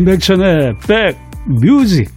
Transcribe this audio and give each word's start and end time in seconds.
임백천의 0.00 0.76
백뮤직 0.88 2.08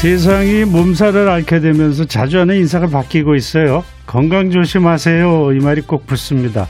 세상이 0.00 0.64
몸살을 0.64 1.28
앓게 1.28 1.60
되면서 1.60 2.06
자주 2.06 2.38
하는 2.38 2.56
인사가 2.56 2.86
바뀌고 2.86 3.36
있어요. 3.36 3.84
건강 4.12 4.50
조심하세요. 4.50 5.52
이 5.54 5.64
말이 5.64 5.80
꼭 5.80 6.06
붙습니다. 6.06 6.68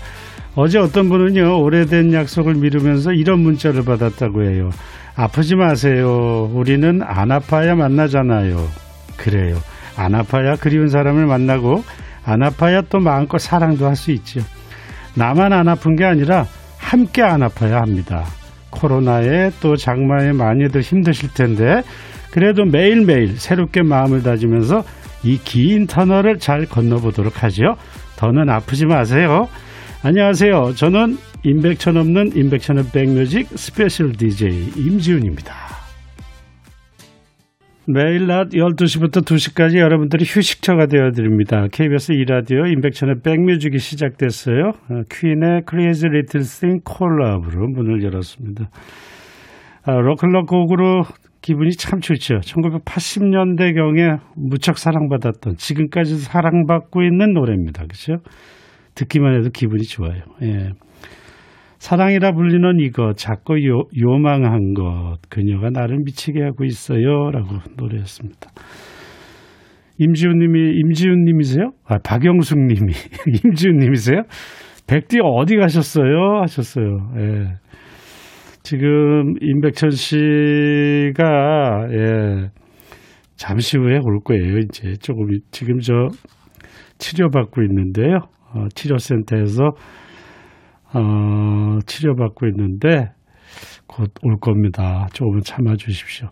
어제 0.54 0.78
어떤 0.78 1.08
분은요, 1.08 1.60
오래된 1.60 2.12
약속을 2.12 2.54
미루면서 2.54 3.10
이런 3.10 3.40
문자를 3.40 3.84
받았다고 3.84 4.44
해요. 4.44 4.70
아프지 5.16 5.56
마세요. 5.56 6.48
우리는 6.54 7.02
안 7.02 7.32
아파야 7.32 7.74
만나잖아요. 7.74 8.64
그래요. 9.16 9.56
안 9.96 10.14
아파야 10.14 10.54
그리운 10.54 10.88
사람을 10.88 11.26
만나고, 11.26 11.82
안 12.24 12.44
아파야 12.44 12.80
또 12.82 13.00
마음껏 13.00 13.38
사랑도 13.38 13.88
할 13.88 13.96
수 13.96 14.12
있죠. 14.12 14.40
나만 15.16 15.52
안 15.52 15.66
아픈 15.66 15.96
게 15.96 16.04
아니라 16.04 16.46
함께 16.78 17.22
안 17.22 17.42
아파야 17.42 17.80
합니다. 17.80 18.24
코로나에 18.70 19.50
또 19.60 19.74
장마에 19.74 20.30
많이들 20.30 20.80
힘드실 20.80 21.34
텐데, 21.34 21.82
그래도 22.30 22.64
매일매일 22.64 23.36
새롭게 23.36 23.82
마음을 23.82 24.22
다지면서 24.22 24.84
이 25.24 25.38
긴 25.44 25.86
터널을 25.86 26.38
잘 26.38 26.66
건너보도록 26.66 27.42
하죠. 27.44 27.76
더는 28.16 28.48
아프지 28.50 28.86
마세요. 28.86 29.46
안녕하세요. 30.04 30.72
저는 30.74 31.16
임백천 31.44 31.96
없는 31.96 32.36
임백천의 32.36 32.84
백뮤직 32.92 33.46
special 33.56 34.12
DJ 34.12 34.72
임지훈입니다. 34.76 35.54
매일 37.86 38.28
낮 38.28 38.50
12시부터 38.50 39.24
2시까지 39.24 39.78
여러분들이 39.78 40.24
휴식처가 40.24 40.86
되어드립니다. 40.86 41.66
KBS 41.72 42.12
2라디오 42.14 42.72
임백천의 42.72 43.16
백뮤직이 43.24 43.78
시작됐어요. 43.78 44.68
어, 44.68 45.02
퀸의 45.10 45.62
Crazy 45.68 46.12
Little 46.14 46.46
Thing 46.46 46.84
Called 46.84 47.26
Love로 47.26 47.68
문을 47.68 48.04
열었습니다. 48.04 48.70
아, 49.84 49.92
로큰롤 49.92 50.46
곡으로 50.46 51.02
기분이 51.42 51.72
참 51.72 52.00
좋죠. 52.00 52.36
1980년대경에 52.36 54.20
무척 54.36 54.78
사랑받았던 54.78 55.56
지금까지도 55.56 56.18
사랑받고 56.20 57.02
있는 57.02 57.32
노래입니다. 57.32 57.82
그렇죠? 57.82 58.22
듣기만 58.94 59.34
해도 59.34 59.50
기분이 59.50 59.82
좋아요. 59.82 60.22
예. 60.42 60.70
사랑이라 61.78 62.32
불리는 62.32 62.78
이것, 62.78 63.16
자꾸 63.16 63.54
요, 63.66 63.82
요망한 64.00 64.72
것, 64.72 65.18
그녀가 65.28 65.70
나를 65.70 65.98
미치게 66.04 66.40
하고 66.40 66.64
있어요. 66.64 67.30
라고 67.32 67.56
노래했습니다. 67.76 68.50
임지훈 69.98 70.38
님이, 70.38 70.78
임지훈 70.78 71.24
님이세요? 71.24 71.72
아, 71.84 71.98
박영숙 71.98 72.58
님이, 72.58 72.92
임지훈 73.44 73.78
님이세요? 73.78 74.22
백디 74.86 75.18
어디 75.24 75.56
가셨어요? 75.56 76.40
하셨어요. 76.42 77.12
예. 77.18 77.46
지금 78.62 79.34
임백천 79.40 79.90
씨가 79.90 81.88
예, 81.90 82.50
잠시 83.36 83.76
후에 83.78 83.98
올 84.02 84.20
거예요. 84.24 84.58
이제 84.58 84.94
조금 85.00 85.26
지금 85.50 85.80
저 85.80 85.92
치료받고 86.98 87.62
있는데요. 87.62 88.18
어, 88.54 88.66
치료센터에서 88.74 89.70
어, 90.94 91.78
치료받고 91.86 92.46
있는데 92.48 93.10
곧 93.86 94.10
올 94.22 94.36
겁니다. 94.40 95.06
조금 95.12 95.40
참아 95.40 95.74
주십시오. 95.76 96.28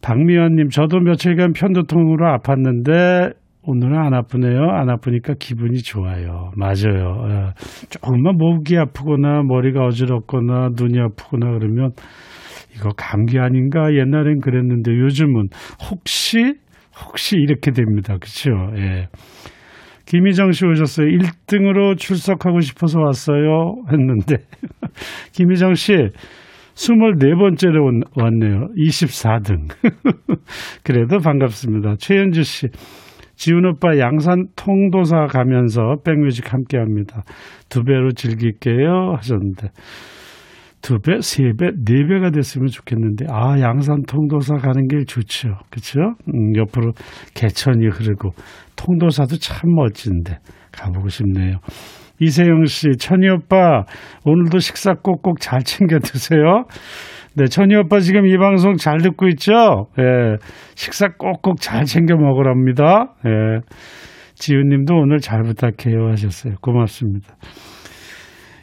박미연님, 0.00 0.68
저도 0.68 1.00
며칠간 1.00 1.52
편두통으로 1.52 2.26
아팠는데 2.38 3.34
오늘은 3.64 3.96
안 3.96 4.12
아프네요. 4.14 4.70
안 4.70 4.90
아프니까 4.90 5.34
기분이 5.38 5.82
좋아요. 5.82 6.50
맞아요. 6.56 7.26
예. 7.28 7.52
조금만 7.90 8.36
목이 8.36 8.76
아프거나 8.76 9.42
머리가 9.44 9.84
어지럽거나 9.84 10.70
눈이 10.76 10.98
아프거나 10.98 11.58
그러면 11.58 11.90
이거 12.74 12.90
감기 12.96 13.38
아닌가 13.38 13.92
옛날엔 13.92 14.40
그랬는데 14.40 14.90
요즘은 14.92 15.48
혹시 15.90 16.54
혹시 17.06 17.36
이렇게 17.36 17.70
됩니다. 17.70 18.16
그렇죠? 18.18 18.50
예. 18.78 19.08
김희정 20.06 20.50
씨 20.50 20.66
오셨어요. 20.66 21.06
1등으로 21.06 21.96
출석하고 21.96 22.60
싶어서 22.60 23.00
왔어요. 23.00 23.76
했는데 23.92 24.38
김희정 25.32 25.74
씨 25.74 25.94
24번째로 26.74 28.02
왔네요. 28.16 28.68
24등. 28.76 29.68
그래도 30.82 31.18
반갑습니다. 31.18 31.94
최현주 31.98 32.42
씨 32.42 32.66
지훈 33.42 33.66
오빠 33.66 33.98
양산 33.98 34.46
통도사 34.54 35.26
가면서 35.26 35.96
백뮤직 36.04 36.52
함께 36.52 36.78
합니다. 36.78 37.24
두 37.68 37.82
배로 37.82 38.12
즐길게요 38.12 39.14
하셨는데 39.16 39.66
두 40.80 41.00
배, 41.00 41.20
세 41.20 41.50
배, 41.58 41.72
네 41.84 42.06
배가 42.06 42.30
됐으면 42.30 42.68
좋겠는데 42.68 43.26
아 43.30 43.58
양산 43.58 44.02
통도사 44.06 44.58
가는 44.58 44.86
길 44.86 45.06
좋죠, 45.06 45.56
그렇죠? 45.70 46.14
음, 46.32 46.54
옆으로 46.54 46.92
개천이 47.34 47.88
흐르고 47.88 48.30
통도사도 48.76 49.38
참 49.38 49.74
멋진데 49.74 50.38
가보고 50.70 51.08
싶네요. 51.08 51.56
이세영 52.20 52.66
씨, 52.66 52.90
천희 52.96 53.28
오빠 53.28 53.82
오늘도 54.24 54.60
식사 54.60 54.94
꼭꼭 54.94 55.40
잘 55.40 55.64
챙겨 55.64 55.98
드세요. 55.98 56.62
네, 57.34 57.46
천희 57.46 57.74
오빠 57.76 57.98
지금 58.00 58.26
이 58.26 58.36
방송 58.36 58.76
잘 58.76 58.98
듣고 58.98 59.26
있죠? 59.28 59.86
예, 59.98 60.36
식사 60.74 61.08
꼭꼭 61.16 61.60
잘 61.60 61.84
챙겨 61.84 62.14
먹으랍니다. 62.16 63.14
예, 63.26 63.60
지훈님도 64.34 64.94
오늘 64.94 65.18
잘 65.18 65.42
부탁해요 65.42 66.10
하셨어요. 66.10 66.54
고맙습니다. 66.60 67.34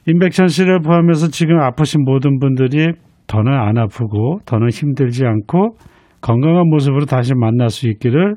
임백천 0.06 0.48
씨를 0.48 0.82
포함해서 0.82 1.30
지금 1.30 1.60
아프신 1.60 2.04
모든 2.04 2.40
분들이 2.40 2.94
더는 3.28 3.52
안 3.54 3.78
아프고 3.78 4.40
더는 4.46 4.70
힘들지 4.70 5.26
않고 5.26 5.78
건강한 6.22 6.68
모습으로 6.70 7.06
다시 7.06 7.34
만날 7.36 7.70
수 7.70 7.88
있기를 7.88 8.36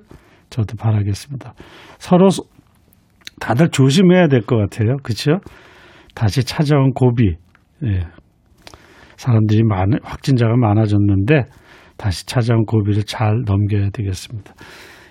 저도 0.50 0.76
바라겠습니다. 0.76 1.54
서로 1.98 2.28
다들 3.40 3.70
조심해야 3.70 4.28
될 4.28 4.42
것 4.42 4.56
같아요. 4.56 4.96
그렇죠? 5.02 5.40
다시 6.14 6.44
찾아온 6.44 6.92
고비, 6.92 7.36
예, 7.84 8.00
사람들이 9.22 9.62
많은 9.62 9.98
확진자가 10.02 10.56
많아졌는데 10.56 11.44
다시 11.96 12.26
찾아온 12.26 12.64
고비를 12.64 13.04
잘 13.04 13.42
넘겨야 13.46 13.90
되겠습니다. 13.90 14.52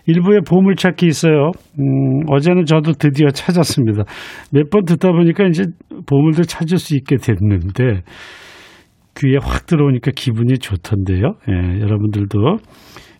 일부에 0.07 0.39
보물찾기 0.45 1.05
있어요. 1.05 1.51
음, 1.79 2.23
어제는 2.27 2.65
저도 2.65 2.93
드디어 2.93 3.29
찾았습니다. 3.29 4.03
몇 4.51 4.69
번 4.69 4.83
듣다 4.83 5.11
보니까 5.11 5.45
이제 5.47 5.63
보물들 6.07 6.43
찾을 6.45 6.77
수 6.77 6.95
있게 6.97 7.15
됐는데 7.17 8.01
귀에 9.17 9.37
확 9.41 9.65
들어오니까 9.67 10.11
기분이 10.15 10.57
좋던데요. 10.57 11.35
예, 11.49 11.79
여러분들도 11.81 12.57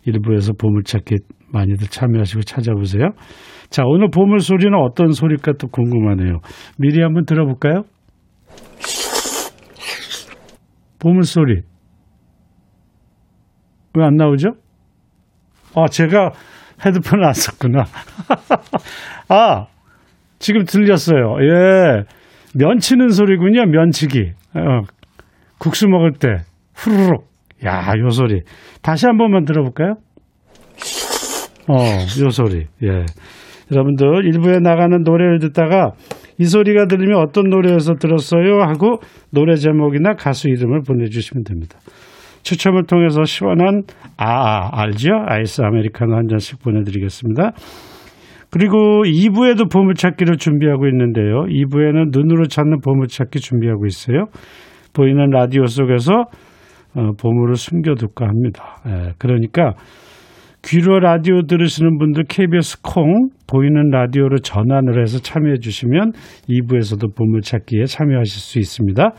일부에서 0.05 0.53
보물찾기 0.59 1.15
많이들 1.53 1.87
참여하시고 1.87 2.41
찾아보세요. 2.41 3.11
자, 3.69 3.83
오늘 3.85 4.09
보물 4.09 4.39
소리는 4.39 4.73
어떤 4.77 5.11
소리일까 5.11 5.53
또 5.59 5.67
궁금하네요. 5.67 6.39
미리 6.77 7.01
한번 7.01 7.25
들어볼까요? 7.25 7.83
보물소리. 11.01 11.61
왜 13.97 14.03
안 14.05 14.15
나오죠? 14.15 14.51
아, 15.75 15.87
제가 15.87 16.31
헤드폰을 16.85 17.25
안 17.25 17.33
썼구나. 17.33 17.83
아, 19.29 19.65
지금 20.39 20.63
들렸어요. 20.63 21.35
예. 21.41 22.03
면치는 22.55 23.09
소리군요, 23.09 23.65
면치기. 23.65 24.31
어, 24.55 24.81
국수 25.57 25.87
먹을 25.87 26.11
때, 26.13 26.43
후루룩. 26.75 27.29
야, 27.65 27.93
요 27.97 28.09
소리. 28.09 28.41
다시 28.81 29.05
한 29.05 29.17
번만 29.17 29.45
들어볼까요? 29.45 29.95
어, 31.67 31.75
요 32.23 32.29
소리. 32.29 32.67
예. 32.83 33.05
여러분들, 33.71 34.25
일부에 34.25 34.59
나가는 34.59 35.01
노래를 35.03 35.39
듣다가 35.39 35.91
이 36.37 36.45
소리가 36.45 36.85
들리면 36.85 37.17
어떤 37.17 37.49
노래에서 37.49 37.95
들었어요? 37.95 38.61
하고 38.61 38.99
노래 39.31 39.55
제목이나 39.55 40.13
가수 40.13 40.49
이름을 40.49 40.81
보내주시면 40.87 41.43
됩니다. 41.43 41.77
추첨을 42.43 42.85
통해서 42.85 43.23
시원한 43.23 43.83
아, 44.17 44.25
아 44.25 44.81
알죠? 44.81 45.09
아이스 45.27 45.61
아메리카노 45.61 46.15
한 46.15 46.27
잔씩 46.27 46.61
보내드리겠습니다. 46.63 47.51
그리고 48.51 49.03
2부에도 49.05 49.71
보물찾기를 49.71 50.37
준비하고 50.37 50.87
있는데요. 50.87 51.45
2부에는 51.45 52.09
눈으로 52.11 52.47
찾는 52.47 52.81
보물찾기 52.81 53.39
준비하고 53.39 53.85
있어요. 53.85 54.25
보이는 54.93 55.29
라디오 55.29 55.65
속에서 55.65 56.25
어, 56.93 57.11
보물을 57.17 57.55
숨겨둘까 57.55 58.27
합니다. 58.27 58.81
예, 58.87 59.13
그러니까 59.17 59.73
귀로 60.63 60.99
라디오 60.99 61.43
들으시는 61.43 61.97
분들 61.97 62.25
KBS 62.27 62.81
콩 62.81 63.29
보이는 63.51 63.89
라디오로 63.89 64.39
전환을 64.39 65.01
해서 65.01 65.19
참여해 65.19 65.57
주시면 65.59 66.13
2부에서도 66.49 67.15
보물찾기에 67.15 67.85
참여하실 67.85 68.39
수 68.39 68.59
있습니다. 68.59 69.11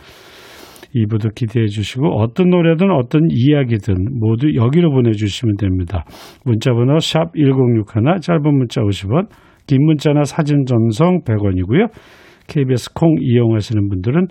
2부도 0.94 1.34
기대해 1.34 1.66
주시고 1.66 2.06
어떤 2.20 2.50
노래든 2.50 2.90
어떤 2.90 3.22
이야기든 3.30 3.94
모두 4.18 4.54
여기로 4.54 4.90
보내주시면 4.90 5.56
됩니다. 5.56 6.04
문자번호 6.44 6.98
샵 6.98 7.32
1061, 7.34 8.20
짧은 8.20 8.42
문자 8.42 8.82
50원, 8.82 9.28
긴 9.66 9.84
문자나 9.84 10.24
사진 10.24 10.64
전송 10.66 11.22
100원이고요. 11.24 11.88
KBS 12.48 12.92
콩 12.94 13.16
이용하시는 13.20 13.88
분들은 13.88 14.26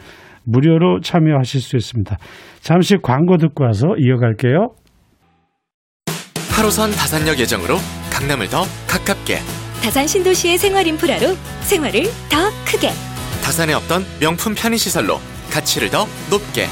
무료로 0.45 0.99
참여하실 1.01 1.61
수 1.61 1.75
있습니다. 1.75 2.17
잠시 2.59 2.97
광고 3.01 3.37
듣고 3.37 3.63
와서 3.63 3.87
이어갈게요. 3.97 4.69
8호선 6.51 6.91
다산역 6.95 7.39
예정으로 7.39 7.75
강남을 8.11 8.47
더 8.47 8.63
가깝게 8.87 9.60
다산 9.81 10.07
신도시의 10.07 10.57
생활 10.59 10.85
인프라로 10.85 11.35
생활을 11.63 12.03
더 12.29 12.51
크게 12.65 12.91
다산에 13.43 13.73
없던 13.73 14.05
명품 14.19 14.53
편의 14.53 14.77
시설로 14.77 15.19
가치를 15.49 15.89
더 15.89 16.07
높게 16.29 16.67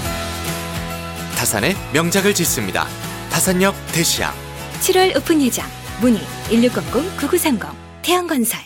다산의 1.35 1.75
명작을 1.93 2.33
짓습니다. 2.33 2.87
다산역 3.31 3.73
대시양 3.93 4.33
7월 4.81 5.15
오픈 5.17 5.41
예정 5.41 5.65
문의 6.01 6.21
1600-9930 6.49 7.73
태영건설 8.03 8.59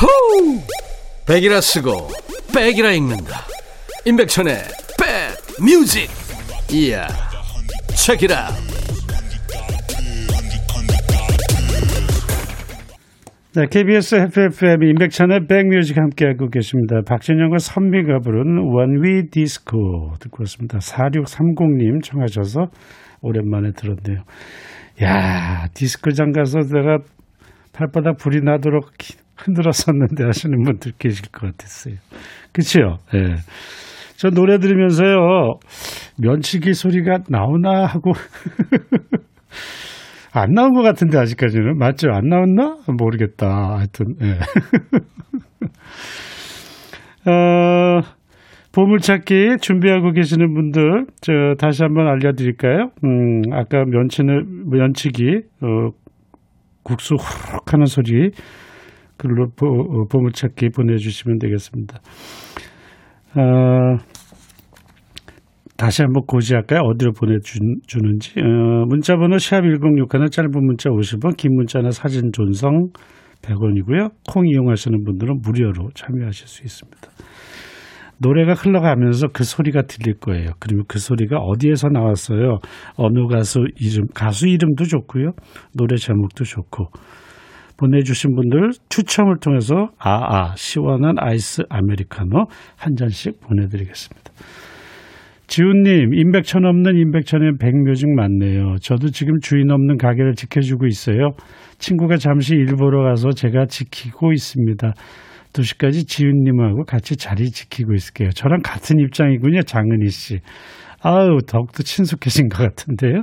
호우! 0.00 0.60
백이라 1.26 1.60
쓰고 1.60 2.10
백이라 2.54 2.92
읽는다. 2.92 3.46
임백천의 4.04 4.68
백 4.98 5.36
뮤직. 5.60 6.21
이야. 6.74 7.06
체키라. 7.94 8.48
네, 13.54 13.66
KBS 13.70 14.14
FFM 14.14 14.82
임백천의 14.82 15.40
백뮤직 15.46 15.98
함께하고 15.98 16.48
계십니다. 16.48 17.02
박진영과 17.06 17.58
선미가 17.58 18.20
부른 18.20 18.72
원위 18.72 19.28
디스코 19.30 20.14
듣고 20.20 20.44
있습니다. 20.44 20.78
4630님 20.78 22.02
청하셔서 22.02 22.68
오랜만에 23.20 23.72
들었네요. 23.72 24.22
야 25.02 25.66
디스코장 25.74 26.32
가서 26.32 26.60
내가 26.60 27.00
발바닥 27.74 28.16
불이 28.16 28.40
나도록 28.42 28.92
흔들었었는데 29.36 30.24
하시는 30.24 30.62
분들 30.62 30.92
계실 30.98 31.30
것 31.30 31.50
같았어요. 31.50 31.96
그치요? 32.52 32.96
저 34.22 34.30
노래 34.30 34.58
들으면서요, 34.58 35.58
면치기 36.22 36.74
소리가 36.74 37.24
나오나 37.28 37.86
하고, 37.86 38.12
안 40.32 40.52
나온 40.52 40.74
것 40.74 40.82
같은데, 40.82 41.18
아직까지는. 41.18 41.76
맞죠? 41.76 42.12
안 42.12 42.28
나왔나? 42.28 42.76
모르겠다. 42.86 43.78
하여튼, 43.78 44.14
예. 44.22 44.38
어, 47.28 48.00
보물찾기 48.72 49.56
준비하고 49.60 50.12
계시는 50.12 50.54
분들, 50.54 51.06
저, 51.20 51.32
다시 51.58 51.82
한번 51.82 52.06
알려드릴까요? 52.06 52.90
음, 53.02 53.42
아까 53.50 53.84
면치는, 53.84 54.70
면치기, 54.70 55.40
어, 55.62 55.90
국수 56.84 57.16
후룩 57.16 57.72
하는 57.72 57.86
소리, 57.86 58.30
글로 59.16 59.48
보, 59.56 60.06
보물찾기 60.06 60.68
보내주시면 60.68 61.40
되겠습니다. 61.40 61.98
어, 63.34 63.96
다시 65.82 66.02
한번 66.02 66.22
고지할까요? 66.28 66.78
어디로 66.78 67.10
보내주는지. 67.10 68.38
어, 68.38 68.84
문자번호 68.86 69.34
샵1061 69.34 70.30
짧은 70.30 70.50
문자 70.52 70.90
50원, 70.90 71.36
긴 71.36 71.56
문자나 71.56 71.90
사진 71.90 72.30
존성 72.32 72.90
100원이고요. 73.42 74.12
콩 74.30 74.46
이용하시는 74.46 75.02
분들은 75.02 75.40
무료로 75.42 75.88
참여하실 75.96 76.46
수 76.46 76.62
있습니다. 76.62 77.00
노래가 78.18 78.54
흘러가면서 78.54 79.26
그 79.32 79.42
소리가 79.42 79.82
들릴 79.82 80.20
거예요. 80.20 80.50
그리고 80.60 80.84
그 80.86 81.00
소리가 81.00 81.38
어디에서 81.38 81.88
나왔어요? 81.88 82.58
어느 82.94 83.26
가수 83.26 83.64
이름, 83.80 84.06
가수 84.14 84.46
이름도 84.46 84.84
좋고요. 84.84 85.32
노래 85.74 85.96
제목도 85.96 86.44
좋고. 86.44 86.90
보내주신 87.76 88.36
분들 88.36 88.70
추첨을 88.88 89.38
통해서 89.40 89.88
아아 89.98 90.54
시원한 90.54 91.16
아이스 91.18 91.64
아메리카노 91.68 92.46
한 92.76 92.94
잔씩 92.94 93.40
보내드리겠습니다. 93.40 94.30
지훈님, 95.52 96.14
임백천 96.14 96.64
없는 96.64 96.96
임백천의 96.96 97.58
백묘직 97.60 98.08
맞네요. 98.08 98.76
저도 98.80 99.10
지금 99.10 99.38
주인 99.42 99.70
없는 99.70 99.98
가게를 99.98 100.32
지켜주고 100.32 100.86
있어요. 100.86 101.32
친구가 101.76 102.16
잠시 102.16 102.54
일 102.54 102.74
보러 102.74 103.02
가서 103.02 103.32
제가 103.32 103.66
지키고 103.66 104.32
있습니다. 104.32 104.94
2시까지 105.52 106.08
지훈님하고 106.08 106.84
같이 106.84 107.18
자리 107.18 107.50
지키고 107.50 107.92
있을게요. 107.92 108.30
저랑 108.30 108.60
같은 108.64 108.98
입장이군요, 108.98 109.60
장은희 109.64 110.08
씨. 110.08 110.38
아우, 111.02 111.36
더욱더 111.46 111.82
친숙해진 111.82 112.48
것 112.48 112.62
같은데요. 112.62 113.22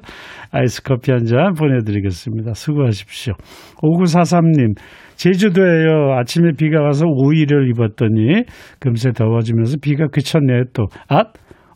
아이스 0.52 0.84
커피 0.84 1.12
한 1.12 1.26
잔 1.26 1.56
보내드리겠습니다. 1.56 2.54
수고하십시오. 2.54 3.34
5943님, 3.82 4.78
제주도에요. 5.16 6.14
아침에 6.20 6.52
비가 6.56 6.80
와서 6.80 7.08
우의를 7.08 7.72
입었더니 7.72 8.44
금세 8.80 9.14
더워지면서 9.14 9.78
비가 9.82 10.06
그쳤네요, 10.10 10.66
또. 10.74 10.86
아, 11.08 11.24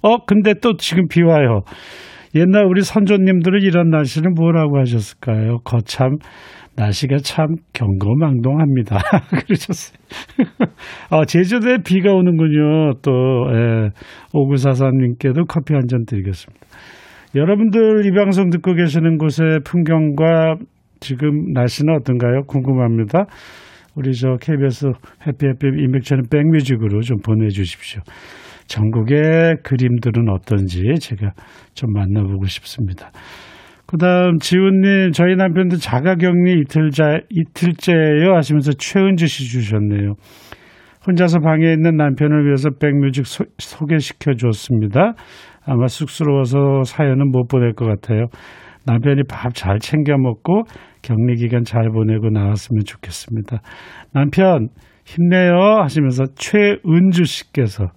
어, 0.04 0.26
근데 0.26 0.54
또 0.62 0.76
지금 0.78 1.08
비 1.08 1.24
와요. 1.24 1.62
옛날 2.36 2.66
우리 2.66 2.82
선조님들은 2.82 3.62
이런 3.62 3.90
날씨는 3.90 4.34
뭐라고 4.34 4.80
하셨을까요? 4.80 5.60
거참 5.64 6.18
날씨가 6.76 7.18
참 7.18 7.46
경거망동합니다. 7.74 8.98
그러셨어요. 9.46 9.98
아, 11.12 11.24
제주도에 11.26 11.78
비가 11.86 12.12
오는군요. 12.12 12.94
또, 13.04 13.12
예, 13.54 13.90
오구사사님께도 14.34 15.46
커피 15.46 15.74
한 15.76 15.88
잔 15.88 16.06
드리겠습니다. 16.08 16.66
여러분들 17.36 18.06
이 18.06 18.12
방송 18.12 18.50
듣고 18.50 18.74
계시는 18.74 19.18
곳의 19.18 19.60
풍경과 19.64 20.56
지금 21.00 21.54
날씨는 21.54 21.94
어떤가요? 21.96 22.42
궁금합니다. 22.48 23.26
우리 23.96 24.14
저 24.14 24.38
KBS 24.42 24.92
해피해피 25.28 25.68
인백천의 25.68 26.24
백뮤직으로 26.32 27.02
좀 27.02 27.18
보내주십시오. 27.20 28.02
전국의 28.68 29.58
그림들은 29.64 30.30
어떤지 30.30 30.82
제가 31.00 31.32
좀 31.74 31.92
만나보고 31.94 32.46
싶습니다. 32.46 33.12
그 33.86 33.98
다음 33.98 34.40
지훈님 34.40 35.12
저희 35.12 35.36
남편도 35.36 35.78
자가격리 35.78 36.62
이틀자, 36.62 37.20
이틀째예요 37.30 38.36
하시면서 38.36 38.72
최은주 38.74 39.28
씨 39.28 39.44
주셨네요. 39.50 40.14
혼자서 41.06 41.40
방에 41.40 41.72
있는 41.74 41.98
남편을 41.98 42.46
위해서 42.46 42.70
백뮤직 42.80 43.28
소, 43.28 43.44
소개시켜 43.58 44.36
줬습니다. 44.36 45.14
아마 45.66 45.88
쑥스러워서 45.88 46.84
사연은 46.84 47.30
못 47.32 47.48
보낼 47.48 47.74
것 47.74 47.86
같아요. 47.86 48.28
남편이 48.86 49.24
밥 49.30 49.54
잘 49.54 49.80
챙겨 49.80 50.18
먹고 50.18 50.64
격리 51.02 51.36
기간 51.36 51.64
잘 51.64 51.90
보내고 51.90 52.30
나왔으면 52.30 52.84
좋겠습니다. 52.86 53.62
남편 54.14 54.70
힘내요 55.06 55.82
하시면서 55.82 56.26
최은주 56.36 57.26
씨께서 57.26 57.88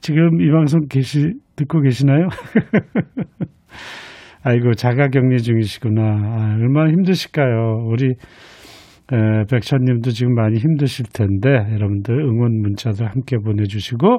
지금 0.00 0.40
이 0.40 0.50
방송 0.50 0.86
계시 0.88 1.32
듣고 1.56 1.80
계시나요? 1.80 2.28
아이고 4.42 4.74
자가격리 4.74 5.42
중이시구나. 5.42 6.02
아, 6.02 6.56
얼마나 6.58 6.90
힘드실까요? 6.90 7.86
우리 7.88 8.14
에, 9.10 9.44
백천님도 9.50 10.10
지금 10.10 10.34
많이 10.34 10.58
힘드실 10.58 11.06
텐데 11.12 11.48
여러분들 11.72 12.14
응원 12.14 12.60
문자도 12.60 13.04
함께 13.04 13.36
보내주시고 13.38 14.18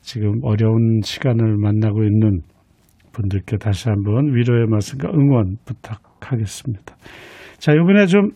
지금 0.00 0.32
어려운 0.42 1.00
시간을 1.02 1.56
만나고 1.58 2.02
있는 2.04 2.40
분들께 3.12 3.58
다시 3.58 3.88
한번 3.88 4.34
위로의 4.34 4.66
말씀과 4.66 5.10
응원 5.10 5.56
부탁하겠습니다. 5.64 6.96
자 7.58 7.72
이번에 7.72 8.06
좀 8.06 8.30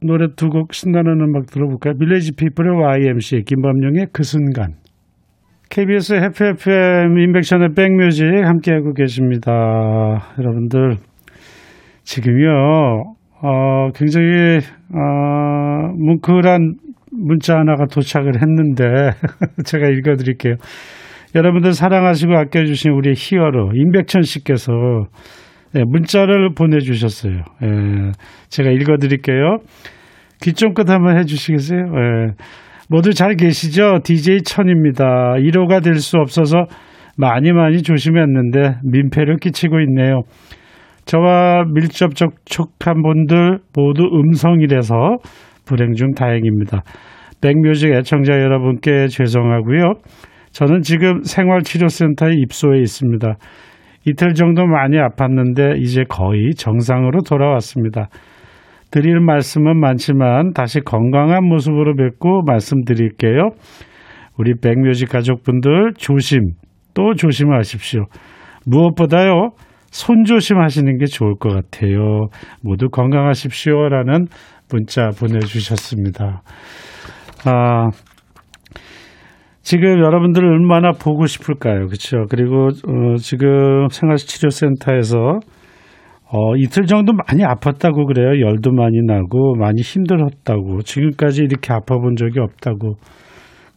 노래 0.00 0.28
두 0.36 0.48
곡 0.48 0.74
신나는 0.74 1.20
음악 1.20 1.46
들어볼까요? 1.46 1.94
빌레이지 1.98 2.32
피플의 2.36 2.80
YMC의 2.80 3.42
김범용의 3.44 4.08
그 4.12 4.22
순간 4.22 4.74
KBS 5.70 6.14
해피 6.14 6.44
FM 6.44 7.18
인백션의 7.18 7.74
백뮤직 7.76 8.24
함께하고 8.24 8.94
계십니다. 8.94 9.52
여러분들 10.38 10.96
지금요 12.04 13.16
어, 13.42 13.90
굉장히 13.94 14.58
어, 14.94 15.92
뭉클한 15.94 16.74
문자 17.12 17.58
하나가 17.58 17.84
도착을 17.86 18.40
했는데 18.40 18.84
제가 19.64 19.88
읽어드릴게요. 19.88 20.54
여러분들 21.34 21.72
사랑하시고 21.72 22.34
아껴주신 22.34 22.92
우리 22.92 23.12
히어로 23.14 23.72
임백천 23.74 24.22
씨께서 24.22 24.72
네, 25.74 25.82
문자를 25.86 26.54
보내주셨어요. 26.54 27.42
예, 27.62 28.12
제가 28.48 28.70
읽어드릴게요. 28.70 29.58
귀 30.42 30.54
쫑긋 30.54 30.88
한번 30.88 31.18
해주시겠어요? 31.18 31.80
예. 31.80 32.34
모두 32.88 33.12
잘 33.12 33.34
계시죠? 33.36 33.98
DJ 34.02 34.42
천입니다. 34.44 35.34
1호가 35.36 35.82
될 35.82 35.96
수 35.96 36.16
없어서 36.18 36.64
많이 37.16 37.52
많이 37.52 37.82
조심했는데 37.82 38.76
민폐를 38.84 39.36
끼치고 39.36 39.80
있네요. 39.80 40.22
저와 41.04 41.64
밀접 41.74 42.14
접촉한 42.14 43.02
분들 43.02 43.58
모두 43.74 44.04
음성이라서 44.04 44.94
불행 45.66 45.94
중 45.94 46.12
다행입니다. 46.14 46.82
백뮤직 47.40 47.90
애청자 47.92 48.34
여러분께 48.34 49.08
죄송하고요. 49.08 49.94
저는 50.52 50.82
지금 50.82 51.22
생활치료센터에 51.22 52.34
입소해 52.36 52.78
있습니다. 52.80 53.36
이틀 54.06 54.34
정도 54.34 54.64
많이 54.66 54.96
아팠는데 54.96 55.80
이제 55.80 56.04
거의 56.08 56.54
정상으로 56.56 57.20
돌아왔습니다. 57.22 58.08
드릴 58.90 59.20
말씀은 59.20 59.78
많지만 59.78 60.52
다시 60.52 60.80
건강한 60.80 61.44
모습으로 61.44 61.94
뵙고 61.96 62.42
말씀드릴게요. 62.46 63.50
우리 64.38 64.54
백뮤직 64.54 65.10
가족분들 65.10 65.94
조심 65.96 66.52
또 66.94 67.14
조심하십시오. 67.14 68.04
무엇보다요. 68.66 69.50
손 69.90 70.24
조심하시는 70.24 70.98
게 70.98 71.06
좋을 71.06 71.36
것 71.38 71.48
같아요. 71.50 72.28
모두 72.62 72.88
건강하십시오라는 72.88 74.26
문자 74.70 75.08
보내주셨습니다. 75.18 76.42
아, 77.46 77.88
지금 79.62 79.98
여러분들 79.98 80.44
얼마나 80.44 80.92
보고 80.92 81.26
싶을까요? 81.26 81.86
그렇죠? 81.86 82.24
그리고 82.30 82.68
어, 82.68 83.16
지금 83.18 83.88
생활치료센터에서 83.90 85.40
어, 86.30 86.56
이틀 86.56 86.84
정도 86.84 87.12
많이 87.12 87.42
아팠다고 87.42 88.06
그래요. 88.06 88.46
열도 88.46 88.70
많이 88.72 88.98
나고 89.06 89.54
많이 89.56 89.80
힘들었다고. 89.80 90.82
지금까지 90.82 91.42
이렇게 91.42 91.72
아파본 91.72 92.16
적이 92.16 92.40
없다고 92.40 92.96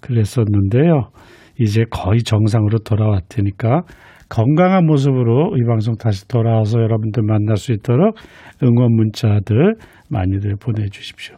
그랬었는데요. 0.02 1.12
이제 1.60 1.86
거의 1.90 2.24
정상으로 2.24 2.80
돌아왔으니까 2.80 3.84
건강한 4.28 4.86
모습으로 4.86 5.56
이 5.58 5.68
방송 5.68 5.96
다시 5.96 6.28
돌아와서 6.28 6.80
여러분들 6.80 7.24
만날 7.24 7.58
수 7.58 7.72
있도록 7.74 8.16
응원 8.64 8.96
문자들 8.96 9.76
많이들 10.10 10.56
보내주십시오. 10.56 11.36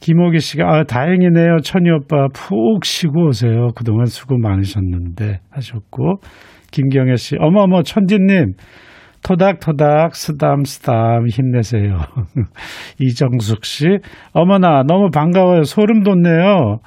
김호기 0.00 0.38
씨가 0.40 0.64
아, 0.68 0.84
다행이네요. 0.84 1.58
천희 1.62 1.90
오빠 1.90 2.28
푹 2.34 2.84
쉬고 2.84 3.28
오세요. 3.28 3.68
그동안 3.74 4.06
수고 4.06 4.36
많으셨는데 4.38 5.40
하셨고 5.50 6.20
김경혜 6.72 7.16
씨 7.16 7.36
어머어머 7.38 7.82
천디님 7.82 8.54
토닥토닥 9.24 10.14
쓰담쓰담 10.14 11.26
힘내세요. 11.28 11.98
이정숙 13.00 13.64
씨 13.64 13.86
어머나 14.32 14.82
너무 14.86 15.08
반가워요. 15.10 15.62
소름 15.62 16.02
돋네요. 16.02 16.78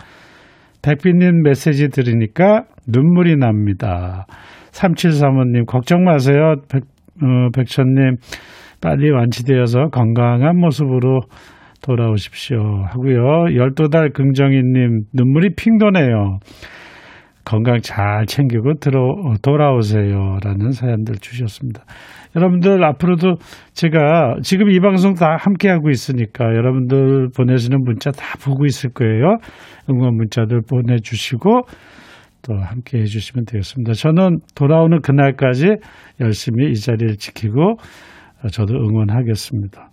백빈님 0.83 1.41
메시지 1.41 1.89
들으니까 1.89 2.63
눈물이 2.87 3.35
납니다. 3.37 4.27
3735님 4.71 5.65
걱정 5.65 6.03
마세요. 6.03 6.55
백, 6.69 6.83
어, 7.23 7.49
백천님 7.55 8.17
빨리 8.81 9.09
완치되어서 9.09 9.89
건강한 9.89 10.59
모습으로 10.59 11.21
돌아오십시오 11.81 12.59
하고요. 12.91 13.55
열두 13.55 13.89
달 13.89 14.11
긍정이님 14.11 15.05
눈물이 15.13 15.55
핑 15.55 15.79
도네요. 15.79 16.37
건강 17.47 17.79
잘 17.81 18.25
챙기고 18.25 18.73
들어 18.81 19.15
돌아오세요라는 19.41 20.71
사연들 20.71 21.15
주셨습니다. 21.15 21.85
여러분들 22.35 22.83
앞으로도 22.83 23.35
제가 23.71 24.35
지금 24.43 24.69
이 24.69 24.81
방송 24.81 25.13
다 25.13 25.37
함께 25.39 25.69
하고 25.69 25.89
있으니까 25.89 26.43
여러분들 26.43 27.29
보내시는 27.33 27.85
문자 27.85 28.11
다 28.11 28.37
보고 28.43 28.65
있을 28.65 28.89
거예요. 28.89 29.37
응원 29.89 30.17
문자들 30.17 30.59
보내주시고 30.69 31.61
또 32.41 32.53
함께 32.53 32.99
해주시면 32.99 33.45
되겠습니다. 33.45 33.93
저는 33.93 34.39
돌아오는 34.53 34.99
그날까지 35.01 35.77
열심히 36.19 36.69
이 36.71 36.75
자리를 36.75 37.15
지키고 37.15 37.77
저도 38.51 38.75
응원하겠습니다. 38.75 39.89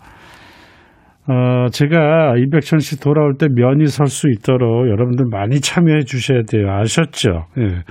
어, 1.26 1.68
제가 1.70 2.34
임백천 2.36 2.80
씨 2.80 3.00
돌아올 3.00 3.34
때 3.38 3.46
면이 3.48 3.86
설 3.86 4.06
수 4.08 4.28
있도록 4.30 4.88
여러분들 4.90 5.24
많이 5.30 5.60
참여해 5.60 6.00
주셔야 6.04 6.42
돼요. 6.42 6.70
아셨죠? 6.70 7.46
예. 7.58 7.82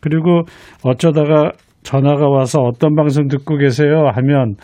그리고 0.00 0.42
어쩌다가 0.82 1.52
전화가 1.84 2.28
와서 2.28 2.60
어떤 2.60 2.94
방송 2.96 3.28
듣고 3.28 3.56
계세요? 3.56 4.10
하면 4.14 4.54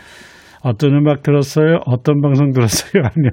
어떤 0.63 0.95
음악 0.97 1.23
들었어요? 1.23 1.79
어떤 1.87 2.21
방송 2.21 2.51
들었어요? 2.53 3.05
하면 3.15 3.31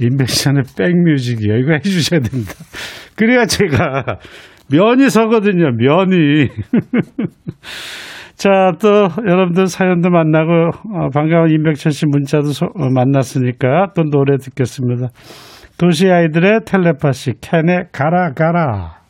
임백천의 0.00 0.64
백뮤직이요. 0.76 1.56
이거 1.56 1.72
해 1.72 1.78
주셔야 1.80 2.20
됩니다. 2.20 2.52
그래야 3.16 3.46
제가 3.46 4.18
면이 4.70 5.08
서거든요. 5.08 5.70
면이. 5.76 6.48
자, 8.40 8.72
또 8.80 9.10
여러분들 9.28 9.66
사연도 9.66 10.08
만나고 10.08 10.70
어, 10.94 11.10
반가운 11.12 11.50
임백천 11.50 11.92
씨 11.92 12.06
문자도 12.06 12.52
소, 12.52 12.64
어, 12.74 12.88
만났으니까 12.88 13.92
또 13.94 14.04
노래 14.04 14.38
듣겠습니다. 14.38 15.08
도시 15.76 16.10
아이들의 16.10 16.60
텔레파시 16.64 17.34
캔의 17.42 17.88
가라 17.92 18.32
가라. 18.32 19.00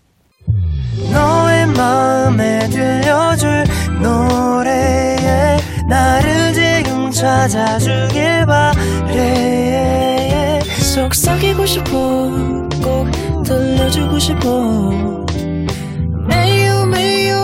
너의 1.12 1.66
마음에 1.76 2.58
들려줄 2.70 3.66
노래에 4.02 5.58
나를 5.88 6.52
지금 6.52 7.08
찾아주길 7.10 8.46
바래 8.46 9.78
속삭이고 10.92 11.66
싶어 11.66 11.92
꼭 12.82 13.06
들려주고 13.44 14.18
싶어 14.18 14.70
매우 16.26 16.69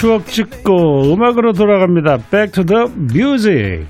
추억 0.00 0.26
찍고 0.28 1.12
음악으로 1.12 1.52
돌아갑니다. 1.52 2.16
Back 2.30 2.52
to 2.52 2.64
the 2.64 2.86
music. 3.12 3.86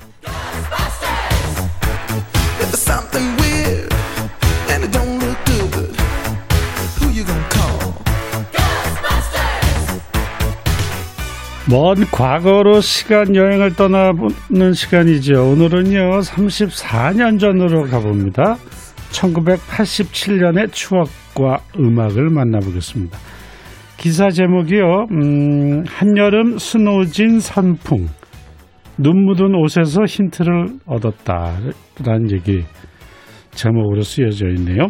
먼 11.69 12.05
과거로 12.11 12.81
시간 12.81 13.33
여행을 13.33 13.77
떠나보는 13.77 14.73
시간이죠. 14.73 15.51
오늘은요, 15.51 16.19
34년 16.19 17.39
전으로 17.39 17.87
가봅니다. 17.87 18.57
1987년의 19.11 20.73
추억과 20.73 21.61
음악을 21.79 22.29
만나보겠습니다. 22.29 23.17
기사 24.01 24.29
제목이요, 24.29 25.09
음, 25.11 25.83
한여름 25.85 26.57
snow 26.57 26.98
jean 26.98 27.39
선풍. 27.39 28.07
눈 28.97 29.25
묻은 29.25 29.53
옷에서 29.53 30.05
힌트를 30.05 30.79
얻었다. 30.87 31.59
라는 32.03 32.31
얘기 32.31 32.63
제목으로 33.51 34.01
쓰여져 34.01 34.47
있네요. 34.57 34.87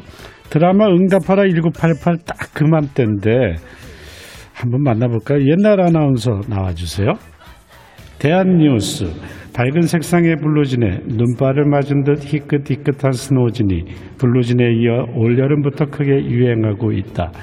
드라마 0.49 0.87
응답하라 0.87 1.43
1988 1.43 2.19
딱 2.25 2.53
그맘때인데, 2.53 3.55
한번 4.53 4.81
만나볼까요? 4.83 5.41
옛날 5.41 5.81
아나운서 5.81 6.39
나와주세요. 6.47 7.11
대한뉴스 8.17 9.11
밝은 9.53 9.81
색상의 9.81 10.37
블루진에 10.37 10.99
눈발을 11.07 11.65
맞은 11.65 12.03
듯 12.05 12.23
희끗희끗한 12.23 13.11
snow 13.11 13.43
jean이 13.43 13.83
블루진에 14.19 14.63
이어 14.75 15.03
올여름부터 15.17 15.87
크게 15.87 16.13
유행하고 16.13 16.93
있다. 16.93 17.33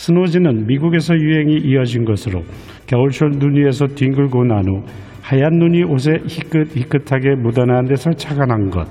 스노우진은 0.00 0.66
미국에서 0.66 1.14
유행이 1.14 1.58
이어진 1.58 2.06
것으로 2.06 2.40
겨울철 2.86 3.32
눈 3.32 3.54
위에서 3.54 3.86
뒹굴고 3.86 4.44
난 4.44 4.66
후 4.66 4.82
하얀 5.20 5.58
눈이 5.58 5.84
옷에 5.84 6.12
희끗희끗하게 6.26 7.34
묻어나는 7.34 7.84
데서 7.84 8.10
착안한 8.12 8.70
것. 8.70 8.88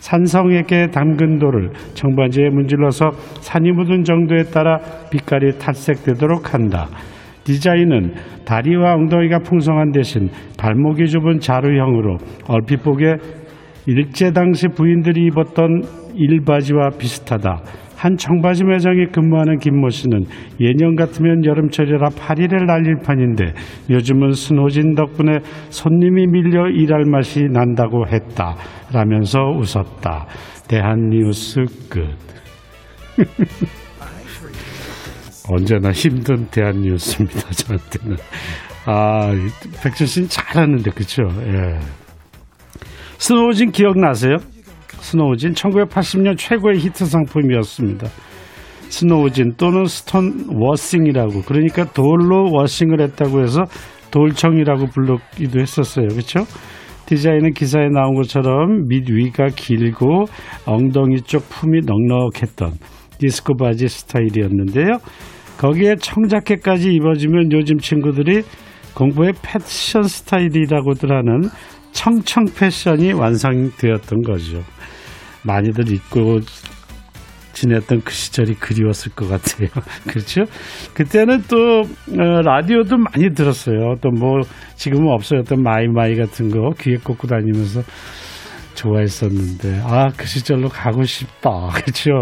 산성에게 0.00 0.88
담근 0.88 1.38
돌을 1.38 1.70
청바지에 1.94 2.48
문질러서 2.50 3.12
산이 3.40 3.70
묻은 3.70 4.02
정도에 4.02 4.42
따라 4.52 4.80
빛깔이 5.12 5.58
탈색되도록 5.60 6.52
한다. 6.52 6.88
디자인은 7.44 8.14
다리와 8.44 8.94
엉덩이가 8.94 9.38
풍성한 9.44 9.92
대신 9.92 10.28
발목이 10.58 11.06
좁은 11.06 11.38
자루형으로 11.38 12.16
얼핏 12.48 12.82
보기에 12.82 13.14
일제 13.86 14.32
당시 14.32 14.66
부인들이 14.66 15.24
입었던 15.26 15.82
일바지와 16.16 16.90
비슷하다. 16.98 17.62
한 18.02 18.16
청바지 18.16 18.64
매장에 18.64 19.06
근무하는 19.12 19.58
김모 19.58 19.90
씨는 19.90 20.24
예년 20.58 20.96
같으면 20.96 21.44
여름철이라 21.44 22.08
파리를 22.18 22.66
날릴 22.66 22.96
판인데 22.96 23.54
요즘은 23.88 24.32
스노진 24.32 24.96
덕분에 24.96 25.38
손님이 25.70 26.26
밀려 26.26 26.68
일할 26.68 27.04
맛이 27.04 27.44
난다고 27.44 28.08
했다. 28.08 28.56
라면서 28.92 29.38
웃었다. 29.56 30.26
대한뉴스 30.66 31.60
끝. 31.88 32.08
언제나 35.48 35.92
힘든 35.92 36.48
대한뉴스입니다. 36.50 37.50
저한테는. 37.50 38.16
아, 38.86 39.30
백준 39.84 40.08
씨는 40.08 40.28
잘하는데, 40.28 40.90
그쵸? 40.90 41.22
예. 41.46 41.78
snow 43.18 43.44
jean 43.44 43.70
기억나세요? 43.70 44.38
snow 45.02 45.27
jean 45.27 45.52
1980년 45.52 46.38
최고의 46.38 46.78
히트 46.78 47.04
상품이었습니다. 47.04 48.06
snow 48.88 49.21
jean 49.21 49.54
또는 49.56 49.84
stone 49.84 50.46
washing이라고 50.54 51.42
그러니까 51.42 51.84
돌로 51.92 52.52
washing을 52.52 53.00
했다고 53.00 53.42
해서 53.42 53.64
돌청이라고 54.12 54.86
불렀기도 54.86 55.60
했었어요. 55.60 56.06
그렇죠? 56.08 56.44
디자인은 57.06 57.52
기사에 57.52 57.88
나온 57.88 58.14
것처럼 58.14 58.86
밑 58.86 59.10
위가 59.10 59.48
길고 59.48 60.26
엉덩이 60.66 61.22
쪽 61.22 61.48
품이 61.48 61.80
넉넉했던 61.84 62.72
디스코 63.18 63.56
바지 63.56 63.88
스타일이었는데요. 63.88 64.98
거기에 65.58 65.96
청자켓까지 65.96 66.92
입어주면 66.94 67.50
요즘 67.52 67.78
친구들이 67.78 68.42
공부의 68.94 69.32
패션 69.42 70.04
스타일이라고들 70.04 71.10
하는 71.10 71.42
청청 71.92 72.44
패션이 72.56 73.12
완성되었던 73.12 74.22
거죠. 74.22 74.62
많이들 75.44 75.90
입고 75.92 76.40
지냈던 77.52 78.00
그 78.02 78.12
시절이 78.12 78.54
그리웠을 78.54 79.12
것 79.12 79.28
같아요. 79.28 79.68
그렇죠? 80.08 80.42
그때는 80.94 81.42
또 81.48 81.82
어, 81.82 82.40
라디오도 82.42 82.96
많이 82.96 83.34
들었어요. 83.34 83.96
또 84.00 84.08
뭐 84.10 84.40
지금은 84.76 85.12
없어졌던 85.12 85.62
마이마이 85.62 86.16
같은 86.16 86.48
거 86.48 86.70
귀에 86.80 86.96
꽂고 86.96 87.26
다니면서 87.28 87.82
좋아했었는데 88.74 89.82
아 89.84 90.08
그 90.16 90.26
시절로 90.26 90.68
가고 90.68 91.02
싶다. 91.04 91.50
그렇죠? 91.76 92.12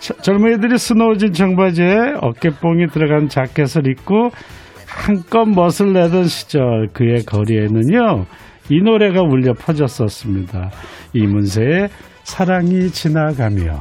젊은이들이 0.22 0.78
스노우진 0.78 1.32
청바지에 1.32 2.14
어깨뽕이 2.22 2.86
들어간 2.88 3.28
자켓을 3.28 3.88
입고 3.90 4.30
한껏 4.98 5.48
멋을 5.48 5.92
내던 5.92 6.26
시절 6.26 6.88
그의 6.92 7.24
거리에는요 7.24 8.26
이 8.68 8.82
노래가 8.82 9.22
울려 9.22 9.54
퍼졌었습니다. 9.54 10.70
이문세의 11.14 11.88
사랑이 12.24 12.90
지나가며 12.90 13.78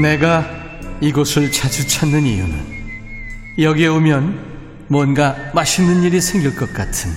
내가 0.00 0.59
이곳을 1.00 1.50
자주 1.50 1.86
찾는 1.88 2.24
이유는 2.24 2.80
여기에 3.58 3.88
오면 3.88 4.50
뭔가 4.88 5.36
맛있는 5.54 6.02
일이 6.02 6.20
생길 6.20 6.54
것 6.54 6.72
같은 6.72 7.10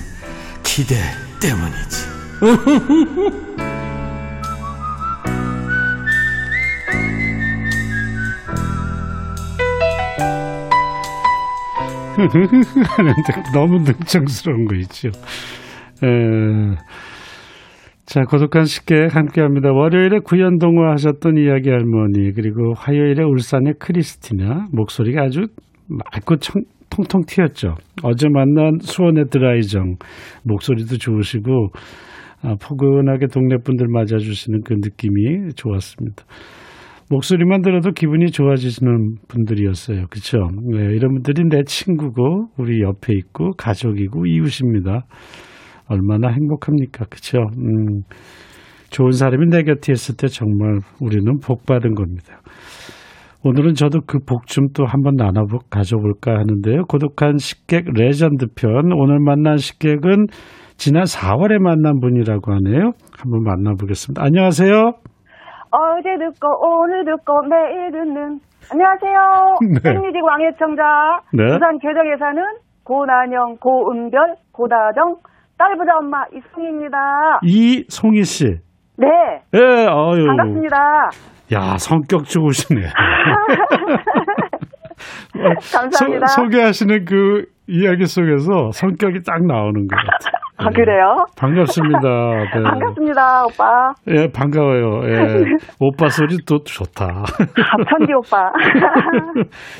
기대 0.63 0.95
때문이지. 1.41 2.13
하는데 12.85 13.43
너무 13.53 13.79
능청스러운 13.79 14.65
거 14.65 14.75
있죠. 14.75 15.09
에, 16.03 16.77
자, 18.13 18.21
고독한 18.29 18.65
식객 18.65 19.15
함께합니다. 19.15 19.71
월요일에 19.71 20.19
구연동화 20.23 20.91
하셨던 20.91 21.35
이야기 21.35 21.71
할머니 21.71 22.31
그리고 22.33 22.73
화요일에 22.75 23.23
울산의 23.23 23.73
크리스티나 23.79 24.67
목소리가 24.71 25.23
아주 25.23 25.47
맑고 25.87 26.35
청, 26.37 26.61
통통 26.91 27.21
튀었죠. 27.25 27.73
어제 28.03 28.27
만난 28.29 28.77
수원의 28.81 29.29
드라이정 29.31 29.95
목소리도 30.43 30.99
좋으시고 30.99 31.69
아, 32.43 32.55
포근하게 32.61 33.25
동네 33.33 33.55
분들 33.57 33.87
맞아주시는 33.89 34.61
그 34.63 34.73
느낌이 34.73 35.55
좋았습니다. 35.55 36.23
목소리만 37.09 37.63
들어도 37.63 37.93
기분이 37.93 38.29
좋아지시는 38.29 39.15
분들이었어요. 39.27 40.05
그렇죠? 40.11 40.49
네, 40.71 40.93
이런 40.93 41.13
분들이 41.15 41.49
내 41.49 41.63
친구고 41.65 42.49
우리 42.59 42.79
옆에 42.83 43.11
있고 43.17 43.53
가족이고 43.57 44.27
이웃입니다. 44.27 45.07
얼마나 45.93 46.29
행복합니까? 46.29 47.05
그렇죠? 47.05 47.39
음, 47.57 48.01
좋은 48.91 49.11
사람이 49.11 49.47
내 49.49 49.63
곁에 49.63 49.91
있을 49.93 50.15
때 50.17 50.27
정말 50.27 50.79
우리는 51.01 51.25
복 51.39 51.65
받은 51.65 51.95
겁니다. 51.95 52.39
오늘은 53.45 53.73
저도 53.73 53.99
그 54.07 54.19
복 54.19 54.45
좀 54.45 54.67
또 54.73 54.85
한번 54.85 55.15
나눠 55.15 55.43
가져볼까 55.69 56.31
하는데요. 56.31 56.83
고독한 56.87 57.37
식객 57.37 57.85
레전드 57.93 58.45
편 58.55 58.91
오늘 58.93 59.19
만난 59.19 59.57
식객은 59.57 60.27
지난 60.77 61.03
4월에 61.03 61.59
만난 61.61 61.99
분이라고 61.99 62.53
하네요. 62.53 62.91
한번 63.19 63.43
만나보겠습니다. 63.43 64.23
안녕하세요. 64.23 64.71
어제 65.71 66.09
듣고 66.19 66.47
오늘 66.61 67.03
듣고 67.05 67.33
매일 67.49 67.91
듣는 67.91 68.39
안녕하세요. 68.71 69.17
네. 69.83 69.91
백뮤직 69.91 70.23
왕애청자 70.23 70.83
네. 71.33 71.43
부산 71.51 71.77
계정에 71.79 72.15
사는 72.17 72.41
고난영 72.85 73.57
고은별 73.59 74.35
고다정 74.53 75.17
딸부자 75.63 75.97
엄마 75.97 76.25
이승희입니다. 76.33 76.97
이송희 77.43 78.23
씨. 78.25 78.59
네 78.97 79.07
예, 79.53 79.59
아유. 79.59 80.25
반갑습니다. 80.27 80.77
야, 81.53 81.77
성격 81.77 82.25
좋으시네. 82.25 82.81
감사합니다. 85.73 86.27
소, 86.27 86.43
소개하시는 86.43 87.05
그 87.05 87.45
이야기 87.67 88.05
속에서 88.05 88.71
성격이 88.71 89.19
딱 89.25 89.45
나오는 89.45 89.87
것 89.87 89.95
같아요. 89.95 90.43
아 90.55 90.69
그래요? 90.69 91.25
반갑습니다. 91.37 91.99
네. 92.55 92.63
반갑습니다 92.63 93.45
오빠. 93.45 93.93
예, 94.07 94.27
반가워요. 94.31 95.01
예. 95.09 95.17
오빠 95.79 96.07
소리 96.09 96.37
또 96.47 96.59
좋다. 96.63 97.05
아, 97.05 97.77
편지 97.89 98.13
오빠. 98.13 98.51